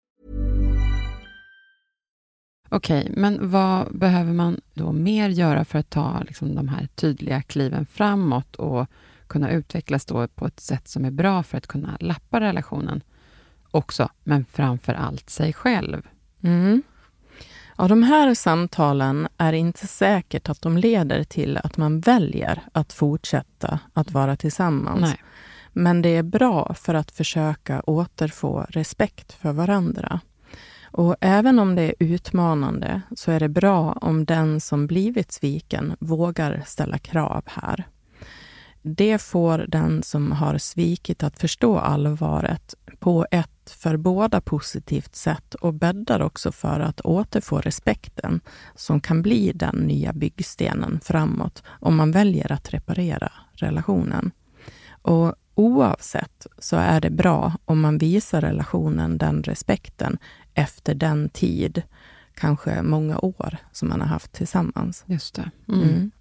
[2.73, 6.87] Okej, okay, men vad behöver man då mer göra för att ta liksom, de här
[6.95, 8.87] tydliga kliven framåt och
[9.27, 13.03] kunna utvecklas då på ett sätt som är bra för att kunna lappa relationen
[13.71, 16.07] också, men framför allt sig själv.
[16.41, 16.81] Mm.
[17.77, 22.93] Ja, de här samtalen är inte säkert att de leder till att man väljer att
[22.93, 25.01] fortsätta att vara tillsammans.
[25.01, 25.23] Nej.
[25.73, 30.19] Men det är bra för att försöka återfå respekt för varandra.
[30.91, 35.95] Och även om det är utmanande så är det bra om den som blivit sviken
[35.99, 37.87] vågar ställa krav här.
[38.81, 45.53] Det får den som har svikit att förstå allvaret på ett för båda positivt sätt
[45.53, 48.41] och bäddar också för att återfå respekten
[48.75, 54.31] som kan bli den nya byggstenen framåt om man väljer att reparera relationen.
[55.01, 60.17] Och oavsett så är det bra om man visar relationen den respekten
[60.53, 61.81] efter den tid,
[62.35, 65.03] kanske många år, som man har haft tillsammans.
[65.07, 65.51] Just det.
[65.67, 65.81] Mm.
[65.81, 66.11] Mm.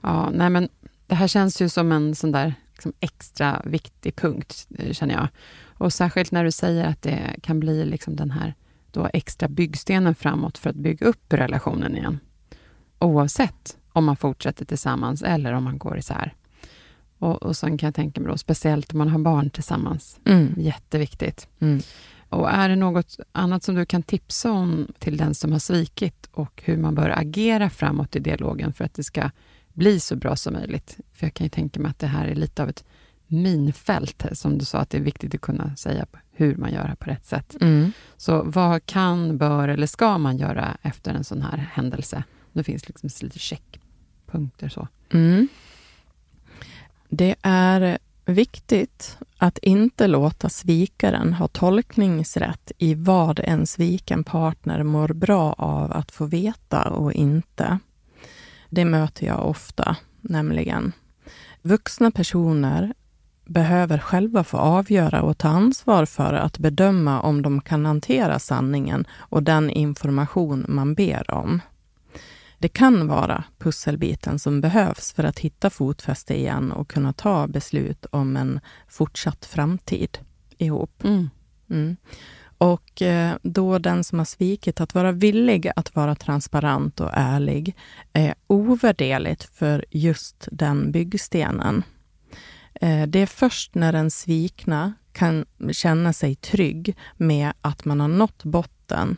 [0.00, 0.68] Ja, nej men
[1.06, 5.28] det här känns ju som en sån där liksom extra viktig punkt, eh, känner jag.
[5.64, 8.54] Och särskilt när du säger att det kan bli liksom den här
[8.90, 12.18] då extra byggstenen framåt för att bygga upp relationen igen.
[12.98, 16.34] Oavsett om man fortsätter tillsammans eller om man går isär.
[17.18, 20.20] Och, och sen kan jag tänka mig då, speciellt om man har barn tillsammans.
[20.24, 20.54] Mm.
[20.56, 21.48] Jätteviktigt.
[21.58, 21.80] Mm.
[22.28, 26.28] Och är det något annat som du kan tipsa om till den som har svikit
[26.32, 29.30] och hur man bör agera framåt i dialogen för att det ska
[29.72, 30.96] bli så bra som möjligt?
[31.12, 32.84] För jag kan ju tänka mig att det här är lite av ett
[33.26, 37.10] minfält, som du sa, att det är viktigt att kunna säga hur man gör på
[37.10, 37.56] rätt sätt.
[37.60, 37.92] Mm.
[38.16, 42.24] Så vad kan, bör eller ska man göra efter en sån här händelse?
[42.52, 44.88] Det finns liksom lite checkpunkter så.
[45.12, 45.48] Mm.
[47.08, 47.98] Det är
[48.32, 55.92] viktigt att inte låta svikaren ha tolkningsrätt i vad en sviken partner mår bra av
[55.92, 57.78] att få veta och inte.
[58.70, 60.92] Det möter jag ofta, nämligen.
[61.62, 62.94] Vuxna personer
[63.44, 69.06] behöver själva få avgöra och ta ansvar för att bedöma om de kan hantera sanningen
[69.12, 71.60] och den information man ber om.
[72.58, 78.06] Det kan vara pusselbiten som behövs för att hitta fotfäste igen och kunna ta beslut
[78.10, 80.18] om en fortsatt framtid
[80.58, 81.04] ihop.
[81.04, 81.30] Mm.
[81.70, 81.96] Mm.
[82.58, 87.76] Och eh, då den som har svikit, att vara villig att vara transparent och ärlig,
[88.12, 91.82] är ovärderligt för just den byggstenen.
[92.74, 98.08] Eh, det är först när den svikna kan känna sig trygg med att man har
[98.08, 99.16] nått botten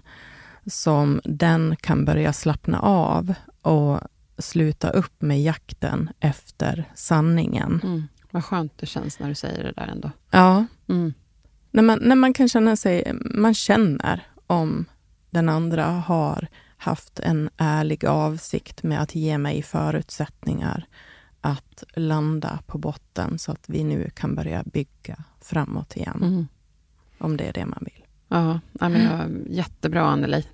[0.66, 4.00] som den kan börja slappna av och
[4.38, 7.80] sluta upp med jakten efter sanningen.
[7.82, 8.08] Mm.
[8.30, 10.10] Vad skönt det känns när du säger det där ändå.
[10.30, 10.66] Ja.
[10.88, 11.14] Mm.
[11.70, 14.84] När, man, när man kan känna sig, man känner om
[15.30, 20.86] den andra har haft en ärlig avsikt med att ge mig förutsättningar
[21.40, 26.18] att landa på botten så att vi nu kan börja bygga framåt igen.
[26.22, 26.48] Mm.
[27.18, 27.99] Om det är det man vill.
[28.30, 30.44] Ja, men ja, jättebra Anneli.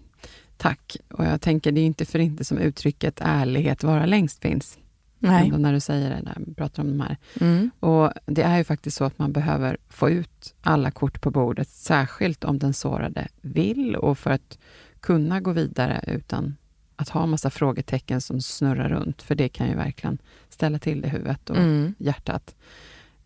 [0.57, 0.97] Tack.
[1.09, 4.79] Och jag tänker, det är inte för inte som uttrycket ärlighet vara längst finns.
[5.19, 5.45] Nej.
[5.45, 7.17] Ändå när du säger det, när vi pratar om de här.
[7.41, 7.71] Mm.
[7.81, 11.69] Och Det är ju faktiskt så att man behöver få ut alla kort på bordet,
[11.69, 14.59] särskilt om den sårade vill och för att
[15.01, 16.57] kunna gå vidare utan
[16.97, 21.07] att ha massa frågetecken som snurrar runt, för det kan ju verkligen ställa till det
[21.07, 21.95] i huvudet och mm.
[21.99, 22.55] hjärtat.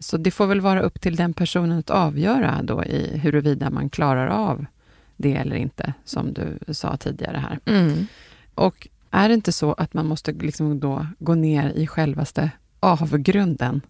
[0.01, 3.91] Så det får väl vara upp till den personen att avgöra då i huruvida man
[3.91, 4.67] klarar av
[5.17, 7.59] det eller inte, som du sa tidigare här.
[7.65, 8.07] Mm.
[8.55, 13.81] Och är det inte så att man måste liksom då gå ner i självaste avgrunden,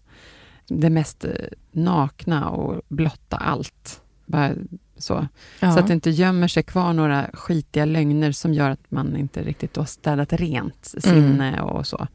[0.67, 1.31] det mest eh,
[1.71, 4.01] nakna och blotta allt?
[4.25, 4.51] Bara
[4.97, 5.27] så.
[5.59, 5.71] Ja.
[5.71, 9.43] så att det inte gömmer sig kvar några skitiga lögner som gör att man inte
[9.43, 11.65] riktigt har städat rent sinne mm.
[11.65, 12.07] och så.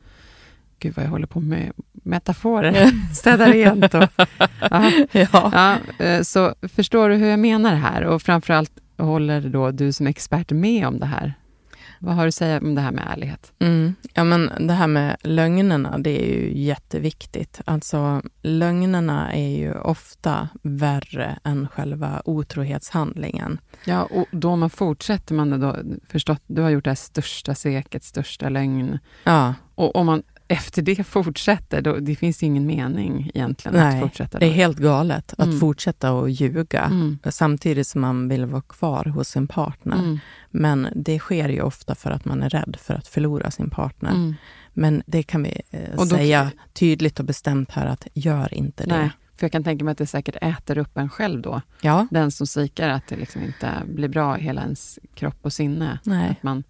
[0.78, 2.90] Gud vad jag håller på med metaforer.
[3.14, 4.08] Städa rent och...
[4.60, 4.90] ja.
[5.32, 5.78] ja.
[5.98, 8.04] Eh, så förstår du hur jag menar här?
[8.04, 11.34] Och framförallt håller då du som expert med om det här?
[11.98, 13.52] Vad har du att säga om det här med ärlighet?
[13.58, 13.94] Mm.
[14.14, 17.60] Ja, men det här med lögnerna, det är ju jätteviktigt.
[17.64, 23.60] Alltså, lögnerna är ju ofta värre än själva otrohetshandlingen.
[23.84, 25.76] Ja, och då man fortsätter man då,
[26.08, 28.98] förstått, du har gjort det här största sveket, största lögn.
[29.24, 29.54] Ja.
[29.74, 34.38] Och om man efter det fortsätter, då, det finns ingen mening egentligen Nej, att fortsätta.
[34.38, 34.46] Då.
[34.46, 35.60] det är helt galet att mm.
[35.60, 37.18] fortsätta att ljuga mm.
[37.30, 39.98] samtidigt som man vill vara kvar hos sin partner.
[39.98, 40.18] Mm.
[40.50, 44.10] Men det sker ju ofta för att man är rädd för att förlora sin partner.
[44.10, 44.34] Mm.
[44.72, 48.96] Men det kan vi eh, säga tydligt och bestämt här att gör inte det.
[48.96, 51.60] Nej, för jag kan tänka mig att det säkert äter upp en själv då.
[51.80, 52.06] Ja.
[52.10, 55.98] Den som svikar, att det liksom inte blir bra hela ens kropp och sinne.
[56.04, 56.30] Nej.
[56.30, 56.64] Att man,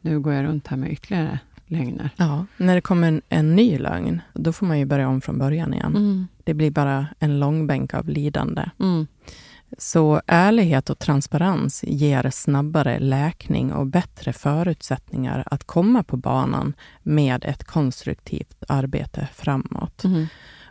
[0.00, 2.10] nu går jag runt här med ytterligare lögner.
[2.16, 5.38] Ja, när det kommer en, en ny lögn, då får man ju börja om från
[5.38, 5.96] början igen.
[5.96, 6.26] Mm.
[6.44, 8.70] Det blir bara en långbänk av lidande.
[8.80, 9.06] Mm.
[9.78, 17.44] Så ärlighet och transparens ger snabbare läkning och bättre förutsättningar att komma på banan med
[17.44, 20.04] ett konstruktivt arbete framåt.
[20.04, 20.26] Mm.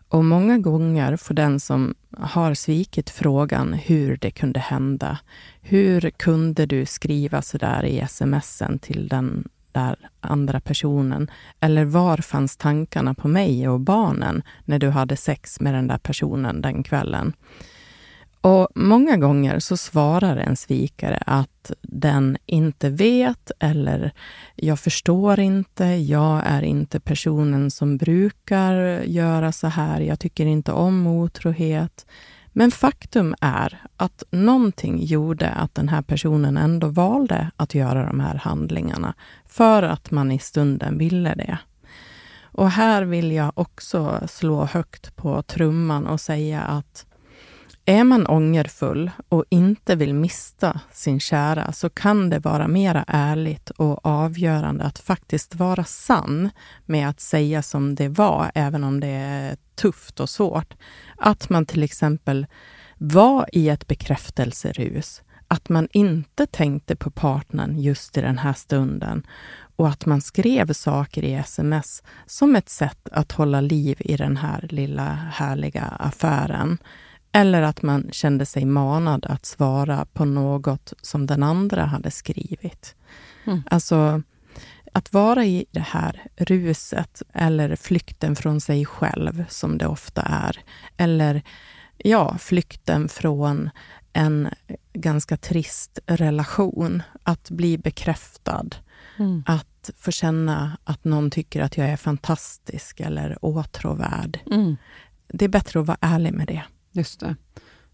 [0.08, 5.20] Och många gånger får den som har svikit frågan hur det kunde hända.
[5.62, 11.32] Hur kunde du skriva så där i smsen till den där andra personen?
[11.60, 15.98] Eller var fanns tankarna på mig och barnen när du hade sex med den där
[15.98, 17.34] personen den kvällen?
[18.46, 24.12] Och många gånger så svarar en svikare att den inte vet eller
[24.56, 30.72] jag förstår inte, jag är inte personen som brukar göra så här, jag tycker inte
[30.72, 32.06] om otrohet.
[32.58, 38.20] Men faktum är att någonting gjorde att den här personen ändå valde att göra de
[38.20, 39.14] här handlingarna,
[39.56, 41.58] för att man i stunden ville det.
[42.42, 47.06] Och här vill jag också slå högt på trumman och säga att
[47.86, 53.70] är man ångerfull och inte vill mista sin kära så kan det vara mera ärligt
[53.70, 56.50] och avgörande att faktiskt vara sann
[56.86, 60.74] med att säga som det var, även om det är tufft och svårt.
[61.18, 62.48] Att man till exempel
[62.98, 69.28] var i ett bekräftelserus, att man inte tänkte på partnern just i den här stunden
[69.76, 74.38] och att man skrev saker i sms som ett sätt att hålla liv i den
[74.38, 76.78] här lilla härliga affären.
[77.32, 82.96] Eller att man kände sig manad att svara på något som den andra hade skrivit.
[83.46, 83.64] Mm.
[83.66, 84.22] Alltså,
[84.92, 90.60] att vara i det här ruset eller flykten från sig själv, som det ofta är.
[90.98, 91.42] Eller
[91.98, 93.70] ja, flykten från
[94.14, 94.50] en
[94.94, 97.04] ganska trist relation.
[97.24, 98.66] Att bli bekräftad.
[99.20, 99.44] Mm.
[99.46, 104.40] Att få känna att någon tycker att jag är fantastisk eller åtråvärd.
[104.52, 104.78] Mm.
[105.28, 106.64] Det är bättre att vara ärlig med det.
[106.92, 107.36] Just det.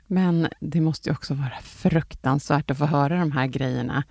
[0.07, 4.03] Men det måste ju också vara fruktansvärt att få höra de här grejerna.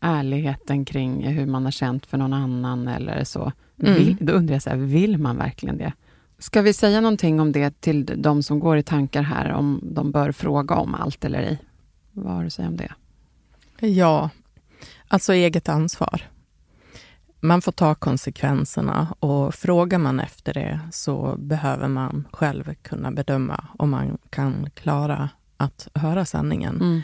[0.00, 3.52] Ärligheten kring hur man har känt för någon annan eller så.
[3.82, 3.94] Mm.
[3.94, 5.92] Vill, då undrar jag, så här, vill man verkligen det?
[6.42, 10.12] Ska vi säga någonting om det till de som går i tankar här, om de
[10.12, 11.58] bör fråga om allt eller ej?
[12.12, 12.92] Vad har du att säga om det?
[13.80, 14.30] Ja,
[15.08, 16.30] alltså eget ansvar.
[17.40, 23.64] Man får ta konsekvenserna och frågar man efter det så behöver man själv kunna bedöma
[23.78, 26.76] om man kan klara att höra sanningen.
[26.80, 27.02] Mm.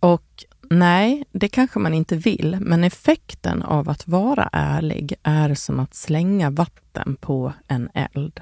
[0.00, 5.80] Och nej, det kanske man inte vill, men effekten av att vara ärlig är som
[5.80, 8.40] att slänga vatten på en eld.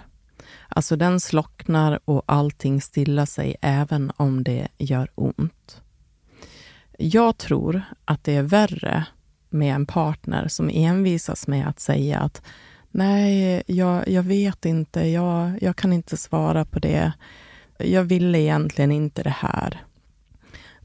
[0.69, 5.83] Alltså den slocknar och allting stillar sig även om det gör ont.
[6.99, 9.07] Jag tror att det är värre
[9.51, 12.43] med en partner som envisas med att säga att
[12.91, 17.13] nej, jag, jag vet inte, jag, jag kan inte svara på det.
[17.79, 19.86] Jag ville egentligen inte det här.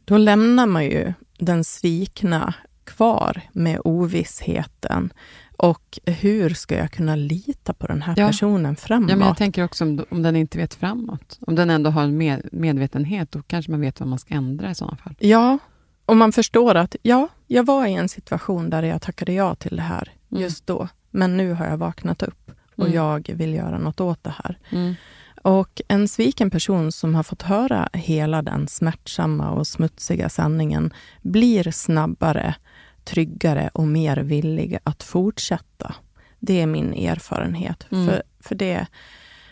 [0.06, 5.14] Då lämnar man ju den svikna kvar med ovissheten.
[5.58, 8.28] Och hur ska jag kunna lita på den här ja.
[8.28, 9.10] personen framåt?
[9.10, 11.40] Ja, men jag tänker också om, om den inte vet framåt.
[11.42, 14.72] Om den ändå har en med, medvetenhet, då kanske man vet vad man ska ändra
[14.72, 15.16] i sådana fall.
[15.20, 15.58] Ja,
[16.06, 19.76] och man förstår att ja, jag var i en situation där jag tackade ja till
[19.76, 20.44] det här mm.
[20.44, 20.88] just då.
[21.12, 22.96] Men nu har jag vaknat upp och mm.
[22.96, 24.58] jag vill göra något åt det här.
[24.70, 24.96] Mm.
[25.44, 31.72] Och en sviken person som har fått höra hela den smärtsamma och smutsiga sanningen blir
[31.72, 32.56] snabbare,
[33.04, 35.96] tryggare och mer villig att fortsätta.
[36.40, 37.88] Det är min erfarenhet.
[37.92, 38.08] Mm.
[38.08, 38.88] För, för det,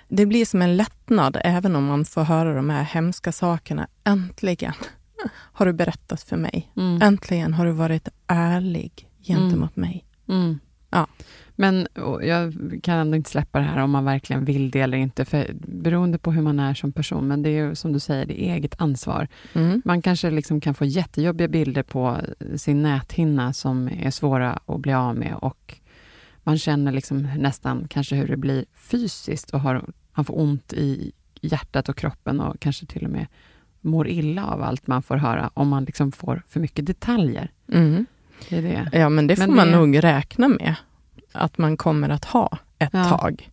[0.08, 3.88] det blir som en lättnad, även om man får höra de här hemska sakerna.
[4.04, 4.74] Äntligen
[5.34, 6.72] har du berättat för mig.
[6.78, 7.02] Mm.
[7.02, 9.90] Äntligen har du varit ärlig gentemot mm.
[9.90, 10.06] mig.
[10.28, 10.60] Mm.
[10.90, 11.08] Ja.
[11.60, 11.88] Men
[12.22, 15.48] jag kan ändå inte släppa det här om man verkligen vill det eller inte, för
[15.54, 18.44] beroende på hur man är som person, men det är ju som du säger, det
[18.44, 19.28] är eget ansvar.
[19.54, 19.82] Mm.
[19.86, 22.18] Man kanske liksom kan få jättejobbiga bilder på
[22.56, 25.76] sin näthinna som är svåra att bli av med och
[26.44, 31.12] man känner liksom nästan kanske hur det blir fysiskt och har, man får ont i
[31.42, 33.28] hjärtat och kroppen och kanske till och med
[33.82, 37.52] mår illa av allt man får höra, om man liksom får för mycket detaljer.
[37.72, 38.06] Mm.
[38.50, 38.90] Det det.
[38.92, 39.76] Ja, men det får men man det...
[39.76, 40.76] nog räkna med,
[41.32, 43.04] att man kommer att ha ett ja.
[43.04, 43.50] tag.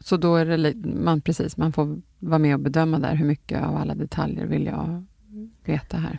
[0.00, 3.64] Så då är det man, precis, man får vara med och bedöma där, hur mycket
[3.64, 5.04] av alla detaljer vill jag
[5.64, 6.18] veta här?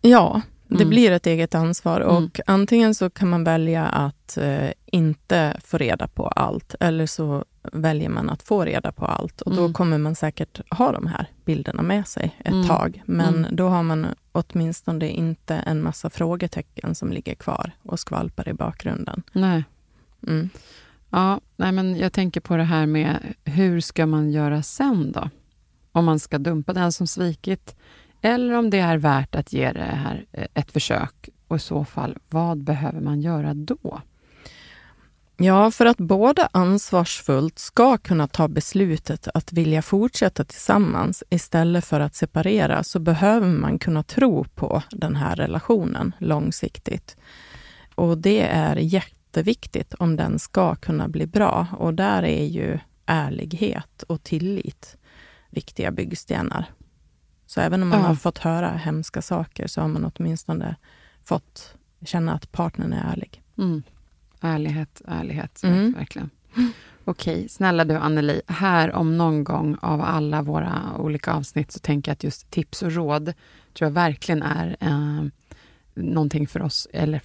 [0.00, 0.88] Ja, det mm.
[0.88, 2.30] blir ett eget ansvar och mm.
[2.46, 8.08] antingen så kan man välja att eh, inte få reda på allt, eller så väljer
[8.08, 9.40] man att få reda på allt.
[9.40, 9.64] Och mm.
[9.64, 12.66] då kommer man säkert ha de här bilderna med sig ett mm.
[12.66, 13.02] tag.
[13.06, 13.56] Men mm.
[13.56, 19.22] då har man åtminstone inte en massa frågetecken som ligger kvar och skvalpar i bakgrunden.
[19.32, 19.64] Nej.
[20.26, 20.50] Mm.
[21.10, 25.30] Ja, nej men jag tänker på det här med hur ska man göra sen då?
[25.92, 27.76] Om man ska dumpa den som svikit,
[28.20, 31.28] eller om det är värt att ge det här eh, ett försök.
[31.48, 34.00] Och i så fall, vad behöver man göra då?
[35.36, 42.00] Ja, för att båda ansvarsfullt ska kunna ta beslutet att vilja fortsätta tillsammans istället för
[42.00, 47.16] att separera, så behöver man kunna tro på den här relationen långsiktigt.
[47.94, 48.76] Och det är
[49.34, 51.66] jätteviktigt om den ska kunna bli bra.
[51.78, 54.96] Och där är ju ärlighet och tillit
[55.50, 56.66] viktiga byggstenar.
[57.46, 58.06] Så även om man ja.
[58.06, 60.76] har fått höra hemska saker, så har man åtminstone
[61.24, 61.74] fått
[62.04, 63.42] känna att partnern är ärlig.
[63.58, 63.82] Mm.
[64.40, 65.92] Ärlighet, ärlighet, mm.
[65.92, 66.30] verkligen.
[67.04, 72.10] Okej, snälla du Anneli, här om någon gång av alla våra olika avsnitt så tänker
[72.10, 73.24] jag att just tips och råd
[73.74, 75.24] tror jag verkligen är eh,
[75.94, 77.20] någonting för oss, eller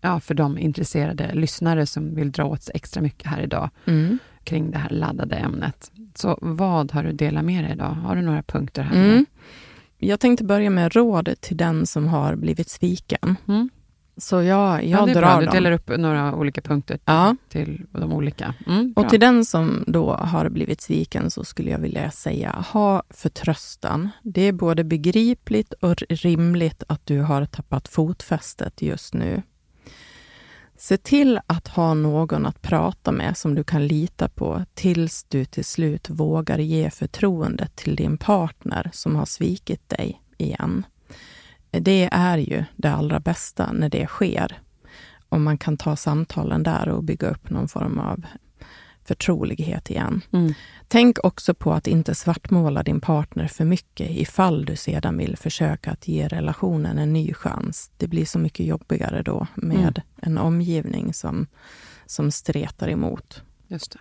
[0.00, 4.18] ja, för de intresserade lyssnare som vill dra åt sig extra mycket här idag Mm.
[4.44, 5.90] kring det här laddade ämnet.
[6.14, 7.90] Så vad har du delat med dig idag?
[7.90, 9.04] Har du några punkter här?
[9.10, 9.26] Mm.
[9.98, 13.36] Jag tänkte börja med råd till den som har blivit sviken.
[13.48, 13.70] Mm.
[14.16, 15.40] Så jag, Ja, jag det är drar bra.
[15.40, 15.54] Du dem.
[15.54, 18.54] delar upp några olika punkter Ja, till de olika.
[18.66, 23.02] Mm, och till den som då har blivit sviken så skulle jag vilja säga, ha
[23.10, 24.08] förtröstan.
[24.22, 29.42] Det är både begripligt och rimligt att du har tappat fotfästet just nu.
[30.80, 35.44] Se till att ha någon att prata med som du kan lita på tills du
[35.44, 40.86] till slut vågar ge förtroendet till din partner som har svikit dig igen.
[41.70, 44.60] Det är ju det allra bästa när det sker.
[45.28, 48.24] Om man kan ta samtalen där och bygga upp någon form av
[49.10, 50.20] förtrolighet igen.
[50.32, 50.54] Mm.
[50.88, 55.90] Tänk också på att inte svartmåla din partner för mycket ifall du sedan vill försöka
[55.90, 57.90] att ge relationen en ny chans.
[57.96, 60.02] Det blir så mycket jobbigare då med Mm.
[60.22, 61.46] en omgivning som,
[62.06, 63.42] som stretar emot.
[63.68, 63.98] Just det.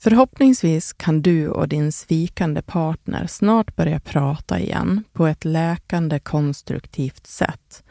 [0.00, 7.26] Förhoppningsvis kan du och din svikande partner snart börja prata igen på ett läkande konstruktivt
[7.26, 7.84] sätt.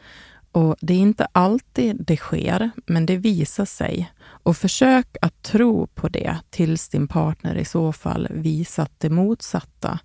[0.58, 4.12] Och Det är inte alltid det sker, men det visar sig.
[4.20, 9.98] Och försök att tro på det tills din partner i så fall visat det motsatta.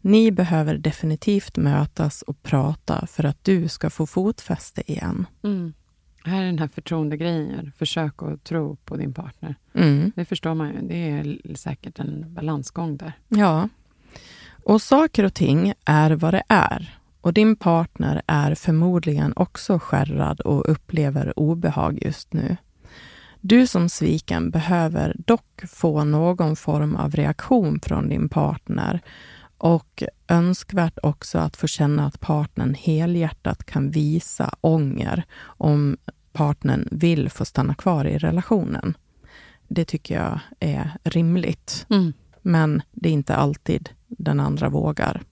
[0.00, 5.26] Ni behöver definitivt mötas och prata för att du ska få fotfäste igen.
[5.42, 5.72] Mm.
[6.24, 7.72] Här är den här förtroendegrejen.
[7.78, 9.54] Försök att tro på din partner.
[9.74, 10.12] Mm.
[10.16, 10.88] Det förstår man ju.
[10.88, 13.12] Det är säkert en balansgång där.
[13.28, 13.68] Ja.
[14.64, 16.99] Och saker och ting är vad det är.
[17.20, 22.56] Och din partner är förmodligen också skärrad och upplever obehag just nu.
[23.40, 29.00] Du som sviken behöver dock få någon form av reaktion från din partner
[29.58, 35.96] och önskvärt också att få känna att partnern helhjärtat kan visa ånger om
[36.32, 38.96] partnern vill få stanna kvar i relationen.
[39.68, 42.12] Det tycker jag är rimligt Mm.
[42.42, 45.22] men det är inte alltid den andra vågar.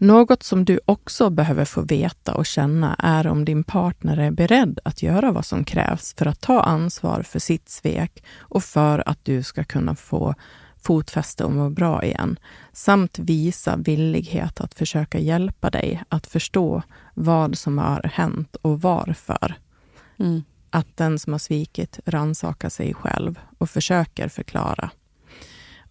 [0.00, 4.78] Något som du också behöver få veta och känna är om din partner är beredd
[4.84, 9.24] att göra vad som krävs för att ta ansvar för sitt svek och för att
[9.24, 10.34] du ska kunna få
[10.82, 12.38] fotfäste och må bra igen,
[12.72, 16.82] samt visa villighet att försöka hjälpa dig att förstå
[17.14, 19.54] vad som har hänt och varför.
[20.18, 20.42] Mm.
[20.70, 24.90] Att den som har svikit rannsakar sig själv och försöker förklara.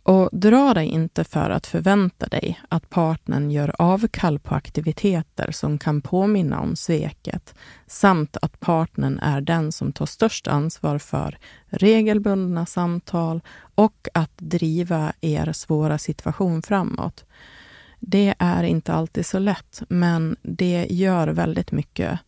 [0.08, 5.78] Och dra dig inte för att förvänta dig att partnern gör avkall på aktiviteter som
[5.78, 7.56] kan påminna om sveket,
[7.88, 13.42] samt att partnern är den som tar störst ansvar för regelbundna samtal
[13.76, 17.26] och att driva er svåra situation framåt.
[18.00, 22.20] Det är inte alltid så lätt, men det gör väldigt mycket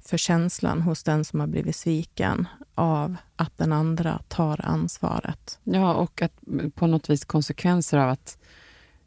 [0.00, 5.58] för känslan hos den som har blivit sviken av att den andra tar ansvaret.
[5.64, 6.32] Ja, och att
[6.74, 8.38] på något vis konsekvenser av att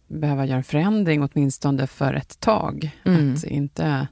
[0.08, 2.92] behöva göra förändring åtminstone för ett tag.
[3.06, 3.34] Mm.
[3.34, 4.08] Att inte,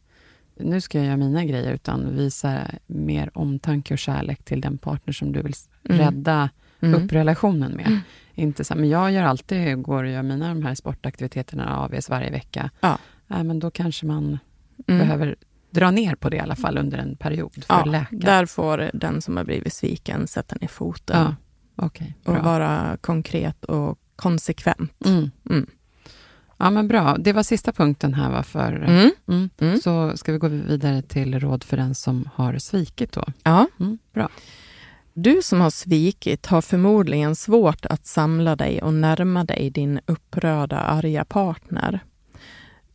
[0.59, 5.13] nu ska jag göra mina grejer, utan visa mer omtanke och kärlek till den partner
[5.13, 5.53] som du vill
[5.89, 5.99] Mm.
[6.01, 6.49] rädda
[6.81, 7.03] Mm.
[7.03, 7.87] upp relationen med.
[7.87, 7.99] Mm.
[8.33, 12.09] Inte så här, men jag gör alltid, går och gör mina de här sportaktiviteterna AVs
[12.09, 12.69] varje vecka.
[12.79, 12.97] Ja.
[13.27, 14.39] Nej, men då kanske man
[14.87, 14.99] Mm.
[14.99, 15.35] behöver
[15.77, 18.15] dra ner på det i alla fall under en period för att Ja, läka.
[18.15, 21.35] där får den som har blivit sviken sätta ner foten Ja,
[21.85, 22.15] okej.
[22.25, 25.05] och vara konkret och konsekvent.
[25.05, 25.31] Mm.
[25.49, 25.67] Mm.
[26.57, 27.17] Ja, men bra.
[27.19, 28.71] Det var sista punkten här va, för...
[28.73, 29.11] Mm.
[29.27, 29.49] Mm.
[29.59, 29.77] Mm.
[29.77, 33.23] Så ska vi gå vidare till råd för den som har svikit då.
[33.43, 33.67] Ja.
[33.79, 33.97] Mm.
[34.13, 34.29] Bra.
[35.13, 40.77] Du som har svikit har förmodligen svårt att samla dig och närma dig din upprörda,
[40.77, 41.99] arga partner.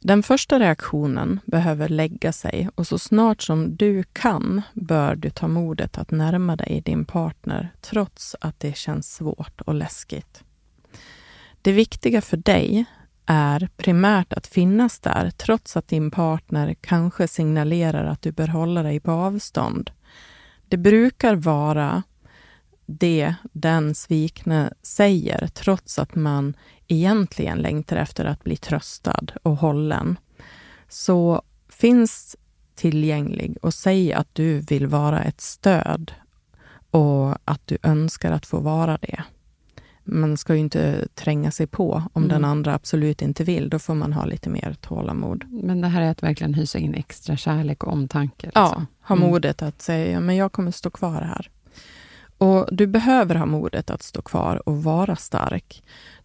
[0.05, 5.49] Den första reaktionen behöver lägga sig och så snart som du kan bör du ta
[5.49, 10.45] modet att närma dig din partner trots att det känns svårt och läskigt.
[11.63, 12.85] Det viktiga för dig
[13.27, 18.83] är primärt att finnas där trots att din partner kanske signalerar att du bör hålla
[18.83, 19.91] dig på avstånd.
[20.69, 22.03] Det brukar vara
[22.87, 26.55] det den svikne säger trots att man
[26.93, 30.19] egentligen längtar efter att bli tröstad och hållen.
[30.89, 32.37] Så finns
[32.75, 36.13] tillgänglig och säg att du vill vara ett stöd
[36.91, 39.23] och att du önskar att få vara det.
[40.05, 42.29] Man ska ju inte tränga sig på om Mm.
[42.29, 43.69] den andra absolut inte vill.
[43.71, 45.45] Då får man ha lite mer tålamod.
[45.51, 48.51] Men det här är att verkligen hysa in extra kärlek och omtanke.
[48.55, 48.87] Ja, liksom.
[49.01, 49.29] ha Mm.
[49.29, 51.51] modet att säga, men jag kommer stå kvar här.
[52.39, 55.83] Och du behöver ha modet att stå kvar och vara stark.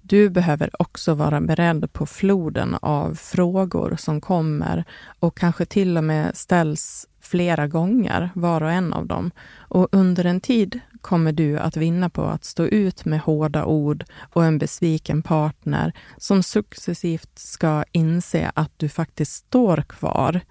[0.09, 4.83] Du behöver också vara beredd på floden av frågor som kommer
[5.19, 9.31] och kanske till och med ställs flera gånger, var och en av dem.
[9.57, 14.05] Och under en tid kommer du att vinna på att stå ut med hårda ord
[14.33, 20.41] och en besviken partner som successivt ska inse att du faktiskt står kvar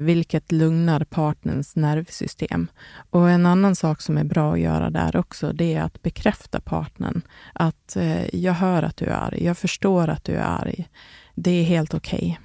[0.00, 2.70] vilket lugnar partnerns nervsystem.
[3.10, 6.60] Och en annan sak som är bra att göra där också, det är att bekräfta
[6.60, 7.22] partnern.
[7.52, 10.88] Att eh, jag hör att du är arg, jag förstår att du är arg.
[11.34, 12.18] Det är helt okej.
[12.18, 12.36] Okay.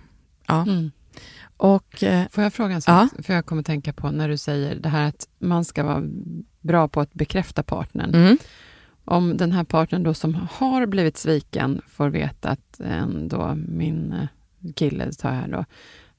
[0.48, 0.62] Ja.
[0.62, 0.92] Mm.
[1.58, 3.10] Och, eh, Får jag fråga en sak?
[3.14, 3.24] Ja?
[3.24, 6.04] För jag kommer tänka på när du säger det här att man ska vara
[6.62, 8.16] bra på att bekräfta partnern.
[8.16, 8.38] Mm.
[9.06, 14.28] Om den här partnern då som har blivit sviken får veta att ändå min eh,
[14.76, 15.66] kille, tar här då,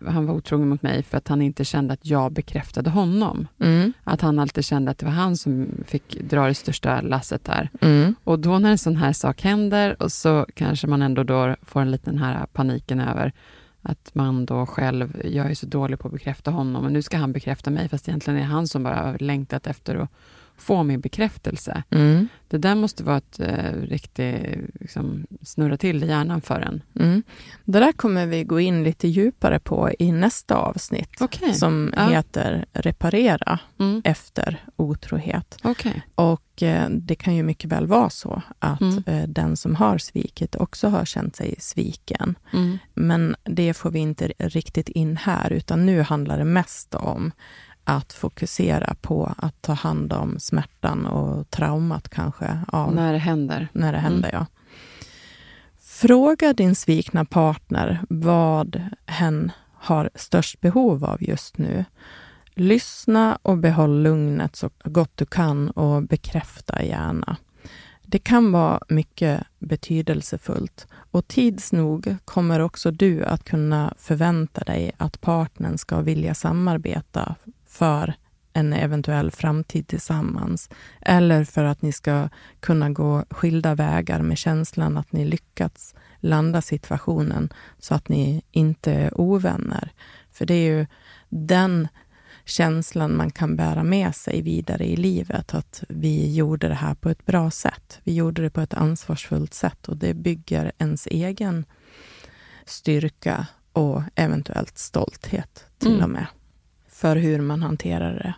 [0.06, 3.48] han var otrogen mot mig för att han inte kände att jag bekräftade honom.
[3.60, 3.92] Mm.
[4.04, 7.70] Att han alltid kände att det var han som fick dra det största lasset där.
[7.80, 8.14] Mm.
[8.24, 11.80] Och då när en sån här sak händer, och så kanske man ändå då får
[11.80, 13.32] en liten här paniken över
[13.82, 17.16] att man då själv, jag är så dålig på att bekräfta honom, och nu ska
[17.16, 20.10] han bekräfta mig, fast egentligen är det han som bara längtat efter att
[20.56, 21.82] få min bekräftelse.
[21.90, 22.28] Mm.
[22.48, 26.82] Det där måste vara ett eh, riktigt liksom, snurra till i hjärnan för en.
[27.00, 27.22] Mm.
[27.64, 31.54] Det där kommer vi gå in lite djupare på i nästa avsnitt, okay.
[31.54, 32.08] som ja.
[32.08, 34.02] heter Reparera mm.
[34.04, 35.58] efter otrohet.
[35.64, 36.00] Okay.
[36.14, 39.04] Och eh, det kan ju mycket väl vara så att mm.
[39.06, 42.34] eh, den som har svikit också har känt sig sviken.
[42.52, 42.78] Mm.
[42.94, 47.32] Men det får vi inte riktigt in här, utan nu handlar det mest om
[47.86, 52.60] att fokusera på att ta hand om smärtan och traumat kanske.
[52.68, 53.68] Av, när det händer.
[53.72, 54.40] När det händer, mm.
[54.40, 54.46] ja.
[55.78, 61.84] Fråga din svikna partner vad hen har störst behov av just nu.
[62.54, 67.36] Lyssna och behåll lugnet så gott du kan och bekräfta gärna.
[68.02, 74.92] Det kan vara mycket betydelsefullt och tids nog kommer också du att kunna förvänta dig
[74.96, 77.34] att partnern ska vilja samarbeta
[77.76, 78.14] för
[78.52, 80.70] en eventuell framtid tillsammans.
[81.00, 82.28] Eller för att ni ska
[82.60, 88.92] kunna gå skilda vägar med känslan att ni lyckats landa situationen så att ni inte
[88.92, 89.92] är ovänner.
[90.32, 90.86] För det är ju
[91.28, 91.88] den
[92.44, 97.10] känslan man kan bära med sig vidare i livet, att vi gjorde det här på
[97.10, 98.00] ett bra sätt.
[98.04, 101.64] Vi gjorde det på ett ansvarsfullt sätt och det bygger ens egen
[102.64, 106.04] styrka och eventuellt stolthet till mm.
[106.04, 106.26] och med
[106.96, 108.34] för hur man hanterar det.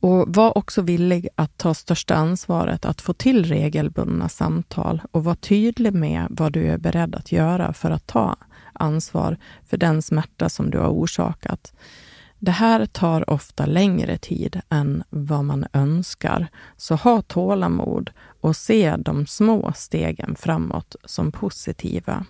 [0.00, 5.34] Och var också villig att ta största ansvaret att få till regelbundna samtal och var
[5.34, 8.36] tydlig med vad du är beredd att göra för att ta
[8.72, 9.36] ansvar
[9.66, 11.72] för den smärta som du har orsakat.
[12.38, 18.96] Det här tar ofta längre tid än vad man önskar, så ha tålamod och se
[18.96, 22.26] de små stegen framåt som positiva.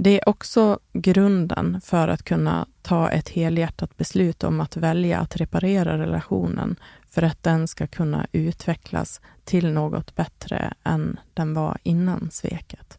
[0.00, 5.36] Det är också grunden för att kunna ta ett helhjärtat beslut om att välja att
[5.36, 6.76] reparera relationen
[7.10, 12.98] för att den ska kunna utvecklas till något bättre än den var innan sveket.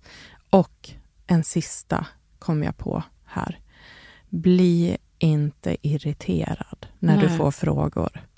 [0.50, 0.90] Och
[1.28, 2.06] en sista
[2.40, 3.60] kom jag på här.
[4.30, 7.28] Bli inte irriterad när Nej.
[7.28, 8.29] du får frågor.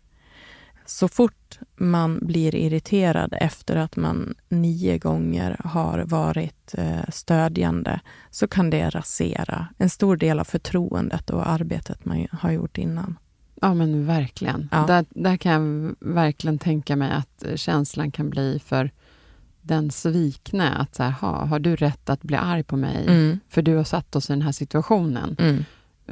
[0.92, 8.00] Så fort man blir irriterad efter att man nio gånger har varit eh, stödjande,
[8.32, 13.18] så kan det rasera en stor del av förtroendet och arbetet man har gjort innan.
[13.62, 14.70] Ja, men verkligen.
[14.72, 14.86] Ja.
[14.88, 18.92] Där, där kan jag verkligen tänka mig att känslan kan bli för
[19.62, 23.40] den svikne, att så här, ha, har du rätt att bli arg på mig, mm.
[23.50, 25.36] för du har satt oss i den här situationen.
[25.40, 25.64] Mm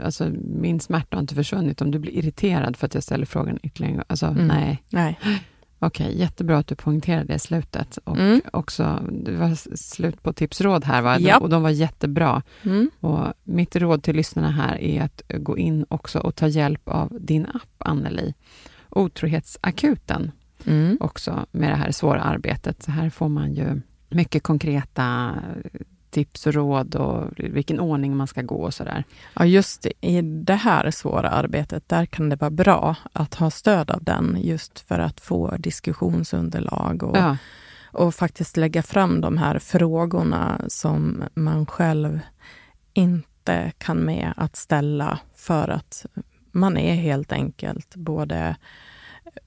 [0.01, 1.81] alltså, min smärta har inte försvunnit.
[1.81, 4.05] Om du blir irriterad för att jag ställer frågan ytterligare en gång.
[4.07, 4.47] Alltså, mm.
[4.47, 4.83] nej.
[4.89, 5.19] nej.
[5.81, 7.99] Okej, okay, jättebra att du poängterade det i slutet.
[8.03, 8.41] Och mm.
[8.53, 11.19] också, det var slut på tipsråd här, va?
[11.19, 11.41] Yep.
[11.41, 12.41] och de var jättebra.
[12.63, 12.89] Mm.
[12.99, 17.17] Och mitt råd till lyssnarna här är att gå in också och ta hjälp av
[17.19, 18.33] din app, Anneli.
[18.89, 20.31] Otrohetsakuten,
[20.65, 20.97] mm.
[20.99, 22.83] också med det här svåra arbetet.
[22.83, 25.35] Så här får man ju mycket konkreta
[26.12, 29.03] tips och råd och vilken ordning man ska gå och sådär.
[29.34, 33.91] Ja, just i det här svåra arbetet, där kan det vara bra att ha stöd
[33.91, 37.38] av den, just för att få diskussionsunderlag och, ja.
[37.91, 42.20] och faktiskt lägga fram de här frågorna som man själv
[42.93, 46.05] inte kan med att ställa, för att
[46.51, 48.55] man är helt enkelt både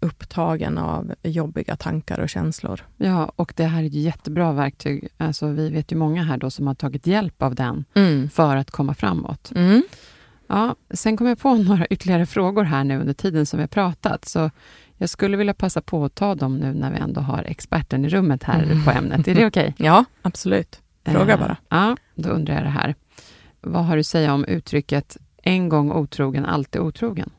[0.00, 2.80] upptagen av jobbiga tankar och känslor.
[2.96, 5.08] Ja, och det här är ett jättebra verktyg.
[5.16, 8.30] Alltså, vi vet ju många här då som har tagit hjälp av den mm.
[8.30, 9.52] för att komma framåt.
[9.54, 9.82] Mm.
[10.46, 13.68] Ja, sen kom jag på några ytterligare frågor här nu under tiden som vi har
[13.68, 14.24] pratat.
[14.24, 14.50] Så
[14.96, 18.08] Jag skulle vilja passa på att ta dem nu när vi ändå har experten i
[18.08, 18.84] rummet här mm.
[18.84, 19.28] på ämnet.
[19.28, 19.68] Är det okej?
[19.68, 19.72] Okay?
[19.86, 20.80] Ja, absolut.
[21.04, 21.50] Fråga bara.
[21.50, 22.94] Uh, ja, då undrar jag det här.
[23.60, 27.30] Vad har du att säga om uttrycket en gång otrogen, alltid otrogen?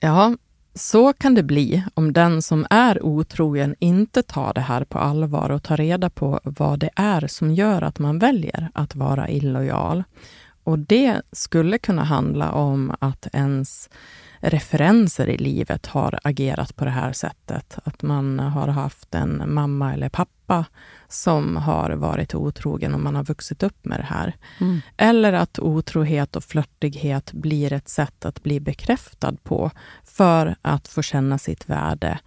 [0.00, 0.36] Ja,
[0.74, 5.50] så kan det bli om den som är otrogen inte tar det här på allvar
[5.50, 10.04] och tar reda på vad det är som gör att man väljer att vara illojal.
[10.64, 13.90] Och det skulle kunna handla om att ens
[14.44, 17.78] referenser i livet har agerat på det här sättet.
[17.84, 20.64] Att man har haft en mamma eller pappa
[21.08, 24.36] som har varit otrogen och man har vuxit upp med det här.
[24.60, 24.80] Mm.
[24.96, 29.70] Eller att otrohet och flörtighet blir ett sätt att bli bekräftad på
[30.04, 32.18] för att få känna sitt värde.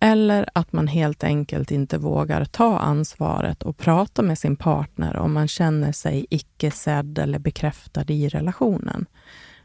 [0.00, 5.32] Eller att man helt enkelt inte vågar ta ansvaret och prata med sin partner om
[5.32, 9.06] man känner sig icke sedd eller bekräftad i relationen.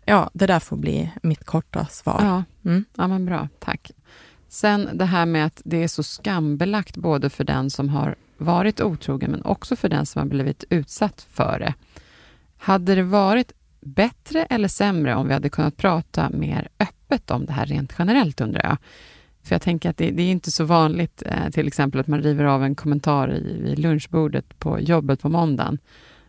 [0.06, 2.20] Ja, det där får bli mitt korta svar.
[2.24, 2.86] Ja, mm.
[2.96, 3.48] ja men bra.
[3.60, 3.92] Tack.
[4.48, 8.82] Sen det här med att det är så skambelagt både för den som har varit
[8.82, 11.74] otrogen, men också för den som har blivit utsatt för det.
[12.58, 13.52] Hade det varit
[13.82, 18.42] bättre eller sämre om vi hade kunnat prata mer öppet om det här rent generellt,
[18.42, 18.78] undrar jag?
[19.44, 22.22] För jag tänker att det, det är inte så vanligt, eh, till exempel att man
[22.22, 25.78] river av en kommentar i, vid lunchbordet på jobbet på måndagen.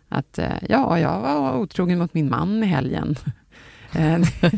[0.09, 3.17] Att eh, ja, jag var otrogen mot min man i helgen.
[3.93, 4.19] Eh,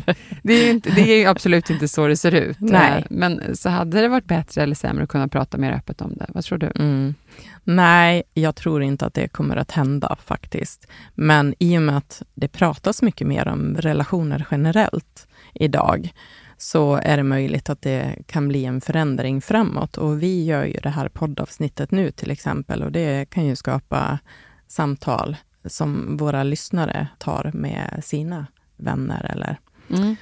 [0.43, 2.57] det, är inte, det är absolut inte så det ser ut.
[2.59, 2.99] Nej.
[2.99, 6.13] Eh, men så hade det varit bättre eller sämre att kunna prata mer öppet om
[6.15, 6.25] det?
[6.29, 6.71] Vad tror du?
[6.75, 7.15] Mm.
[7.63, 10.87] Nej, jag tror inte att det kommer att hända faktiskt.
[11.15, 16.13] Men i och med att det pratas mycket mer om relationer generellt idag,
[16.57, 19.97] så är det möjligt att det kan bli en förändring framåt.
[19.97, 24.19] Och vi gör ju det här poddavsnittet nu till exempel och det kan ju skapa
[24.67, 28.45] samtal som våra lyssnare tar med sina
[28.79, 29.31] vänner.
[29.31, 29.59] Eller.
[29.89, 30.15] Mm.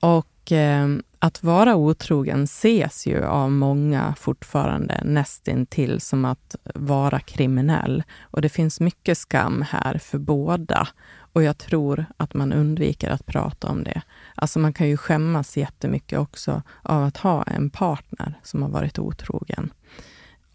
[0.00, 0.88] Och eh,
[1.18, 8.02] att vara otrogen ses ju av många fortfarande nästintill som att vara kriminell.
[8.20, 10.88] Och det finns mycket skam här för båda.
[11.32, 14.02] Och jag tror att man undviker att prata om det.
[14.34, 18.98] Alltså man kan ju skämmas jättemycket också av att ha en partner som har varit
[18.98, 19.72] otrogen.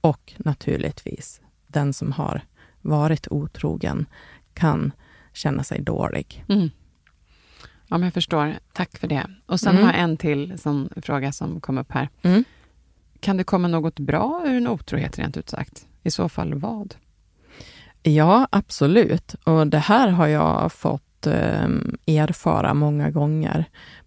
[0.01, 2.41] Och naturligtvis, den som har
[2.81, 4.05] varit otrogen
[4.53, 4.91] kan
[5.33, 6.45] känna sig dålig.
[6.49, 6.69] Mm.
[7.93, 8.53] Ja, men jag förstår.
[8.71, 9.27] Tack för det.
[9.45, 9.83] Och sen mm.
[9.83, 12.09] har jag en till som, fråga som kom upp här.
[12.21, 12.43] Mm.
[13.19, 15.87] Kan det komma något bra ur en otrohet, rent ut sagt?
[16.03, 16.95] I så fall vad?
[18.03, 19.35] Ja, absolut.
[19.43, 21.67] Och det här har jag fått eh,
[22.05, 23.65] erfara många gånger.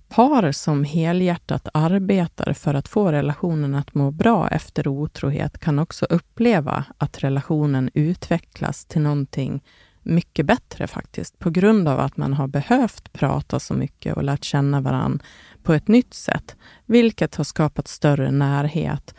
[0.08, 6.04] Par som helhjärtat arbetar för att få relationen att må bra efter otrohet kan också
[6.04, 9.62] uppleva att relationen utvecklas till någonting
[10.06, 14.44] mycket bättre faktiskt, på grund av att man har behövt prata så mycket och lärt
[14.44, 15.22] känna varann
[15.62, 19.14] på ett nytt sätt, vilket har skapat större närhet,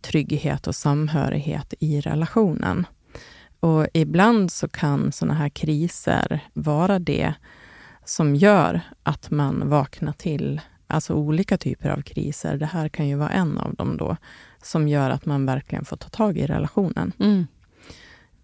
[0.00, 2.86] trygghet och samhörighet i relationen.
[3.60, 7.34] Och ibland så kan sådana här kriser vara det
[8.04, 12.56] som gör att man vaknar till, alltså olika typer av kriser.
[12.56, 14.16] Det här kan ju vara en av dem då,
[14.62, 17.12] som gör att man verkligen får ta tag i relationen.
[17.18, 17.46] Mm.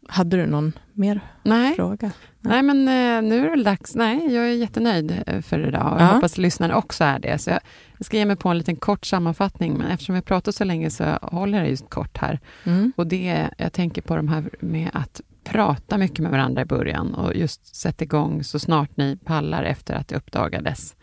[0.08, 1.74] Hade du någon mer Nej.
[1.74, 2.10] fråga?
[2.40, 3.94] Nej, men eh, nu är det dags.
[3.94, 7.38] Nej, jag är jättenöjd eh, för idag och jag hoppas att lyssnarna också är det.
[7.38, 7.60] Så jag,
[8.00, 11.04] ska ge mig på en liten kort sammanfattning, men eftersom vi pratat så länge så
[11.22, 12.40] håller jag just kort här.
[12.64, 12.92] Mm.
[12.96, 17.14] Och det, jag tänker på de här med att prata mycket med varandra i början
[17.14, 20.96] och just sätta igång så snart ni pallar efter att det uppdagades.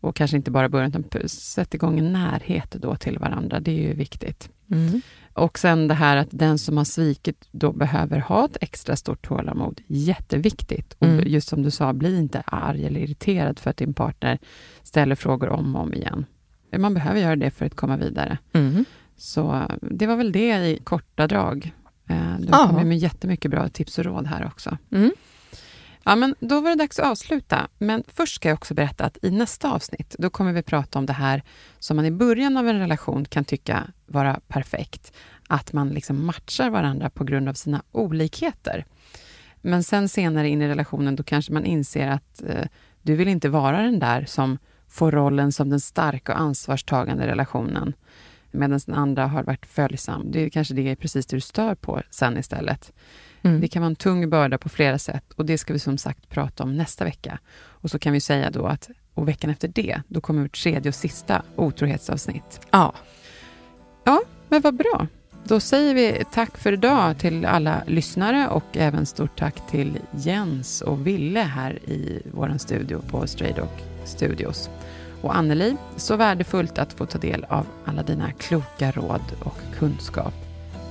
[0.00, 3.60] Och kanske inte bara början, utan sätt igång en närhet då till varandra.
[3.60, 4.48] Det är ju viktigt.
[4.70, 5.00] Mm.
[5.34, 9.26] Och sen det här att den som har svikit då behöver ha ett extra stort
[9.26, 9.80] tålamod.
[9.86, 10.96] Jätteviktigt.
[11.00, 11.18] Mm.
[11.18, 14.38] Och just som du sa, bli inte arg eller irriterad för att din partner
[14.82, 16.26] ställer frågor om och om igen.
[16.78, 18.38] Man behöver göra det för att komma vidare.
[18.52, 18.84] Mm.
[19.16, 21.72] Så det var väl det i korta drag.
[22.08, 24.78] Eh, du har kommit med jättemycket bra tips och råd här också.
[24.90, 25.10] Mm.
[26.04, 27.68] Ja, men då var det dags att avsluta.
[27.78, 31.06] Men först ska jag också berätta att i nästa avsnitt, då kommer vi prata om
[31.06, 31.42] det här
[31.78, 35.12] som man i början av en relation kan tycka vara perfekt.
[35.48, 38.84] Att man liksom matchar varandra på grund av sina olikheter.
[39.60, 42.66] Men sen senare in i relationen, då kanske man inser att eh,
[43.02, 47.94] du vill inte vara den där som får rollen som den starka och ansvarstagande relationen,
[48.50, 50.30] medan den andra har varit följsam.
[50.30, 52.92] Det är kanske det är precis det du stör på sen istället.
[53.44, 53.60] Mm.
[53.60, 56.28] Det kan vara en tung börda på flera sätt och det ska vi som sagt
[56.28, 57.38] prata om nästa vecka.
[57.56, 60.88] Och så kan vi säga då att och veckan efter det, då kommer vårt tredje
[60.88, 62.60] och sista otrohetsavsnitt.
[62.70, 62.94] Ja.
[64.04, 65.06] Ja, men vad bra.
[65.44, 70.80] Då säger vi tack för idag till alla lyssnare och även stort tack till Jens
[70.80, 73.68] och Ville här i vår studio på Stray Dog
[74.04, 74.70] Studios.
[75.22, 80.43] Och Anneli, så värdefullt att få ta del av alla dina kloka råd och kunskap.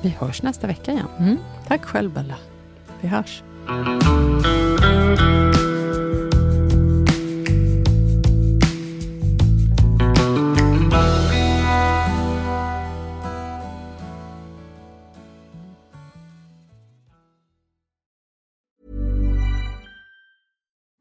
[0.04, 1.08] Vi hörs nästa vecka igen.
[1.20, 1.38] Mm.
[1.68, 2.36] Tack själv Bella.
[3.01, 3.43] Vi hörs.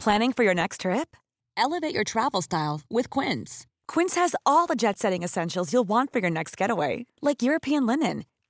[0.05, 1.17] Planning for your next trip?
[1.57, 3.67] Elevate your travel style with Quince.
[3.87, 7.87] Quince has all the jet setting essentials you'll want for your next getaway, like European
[7.87, 8.25] linen,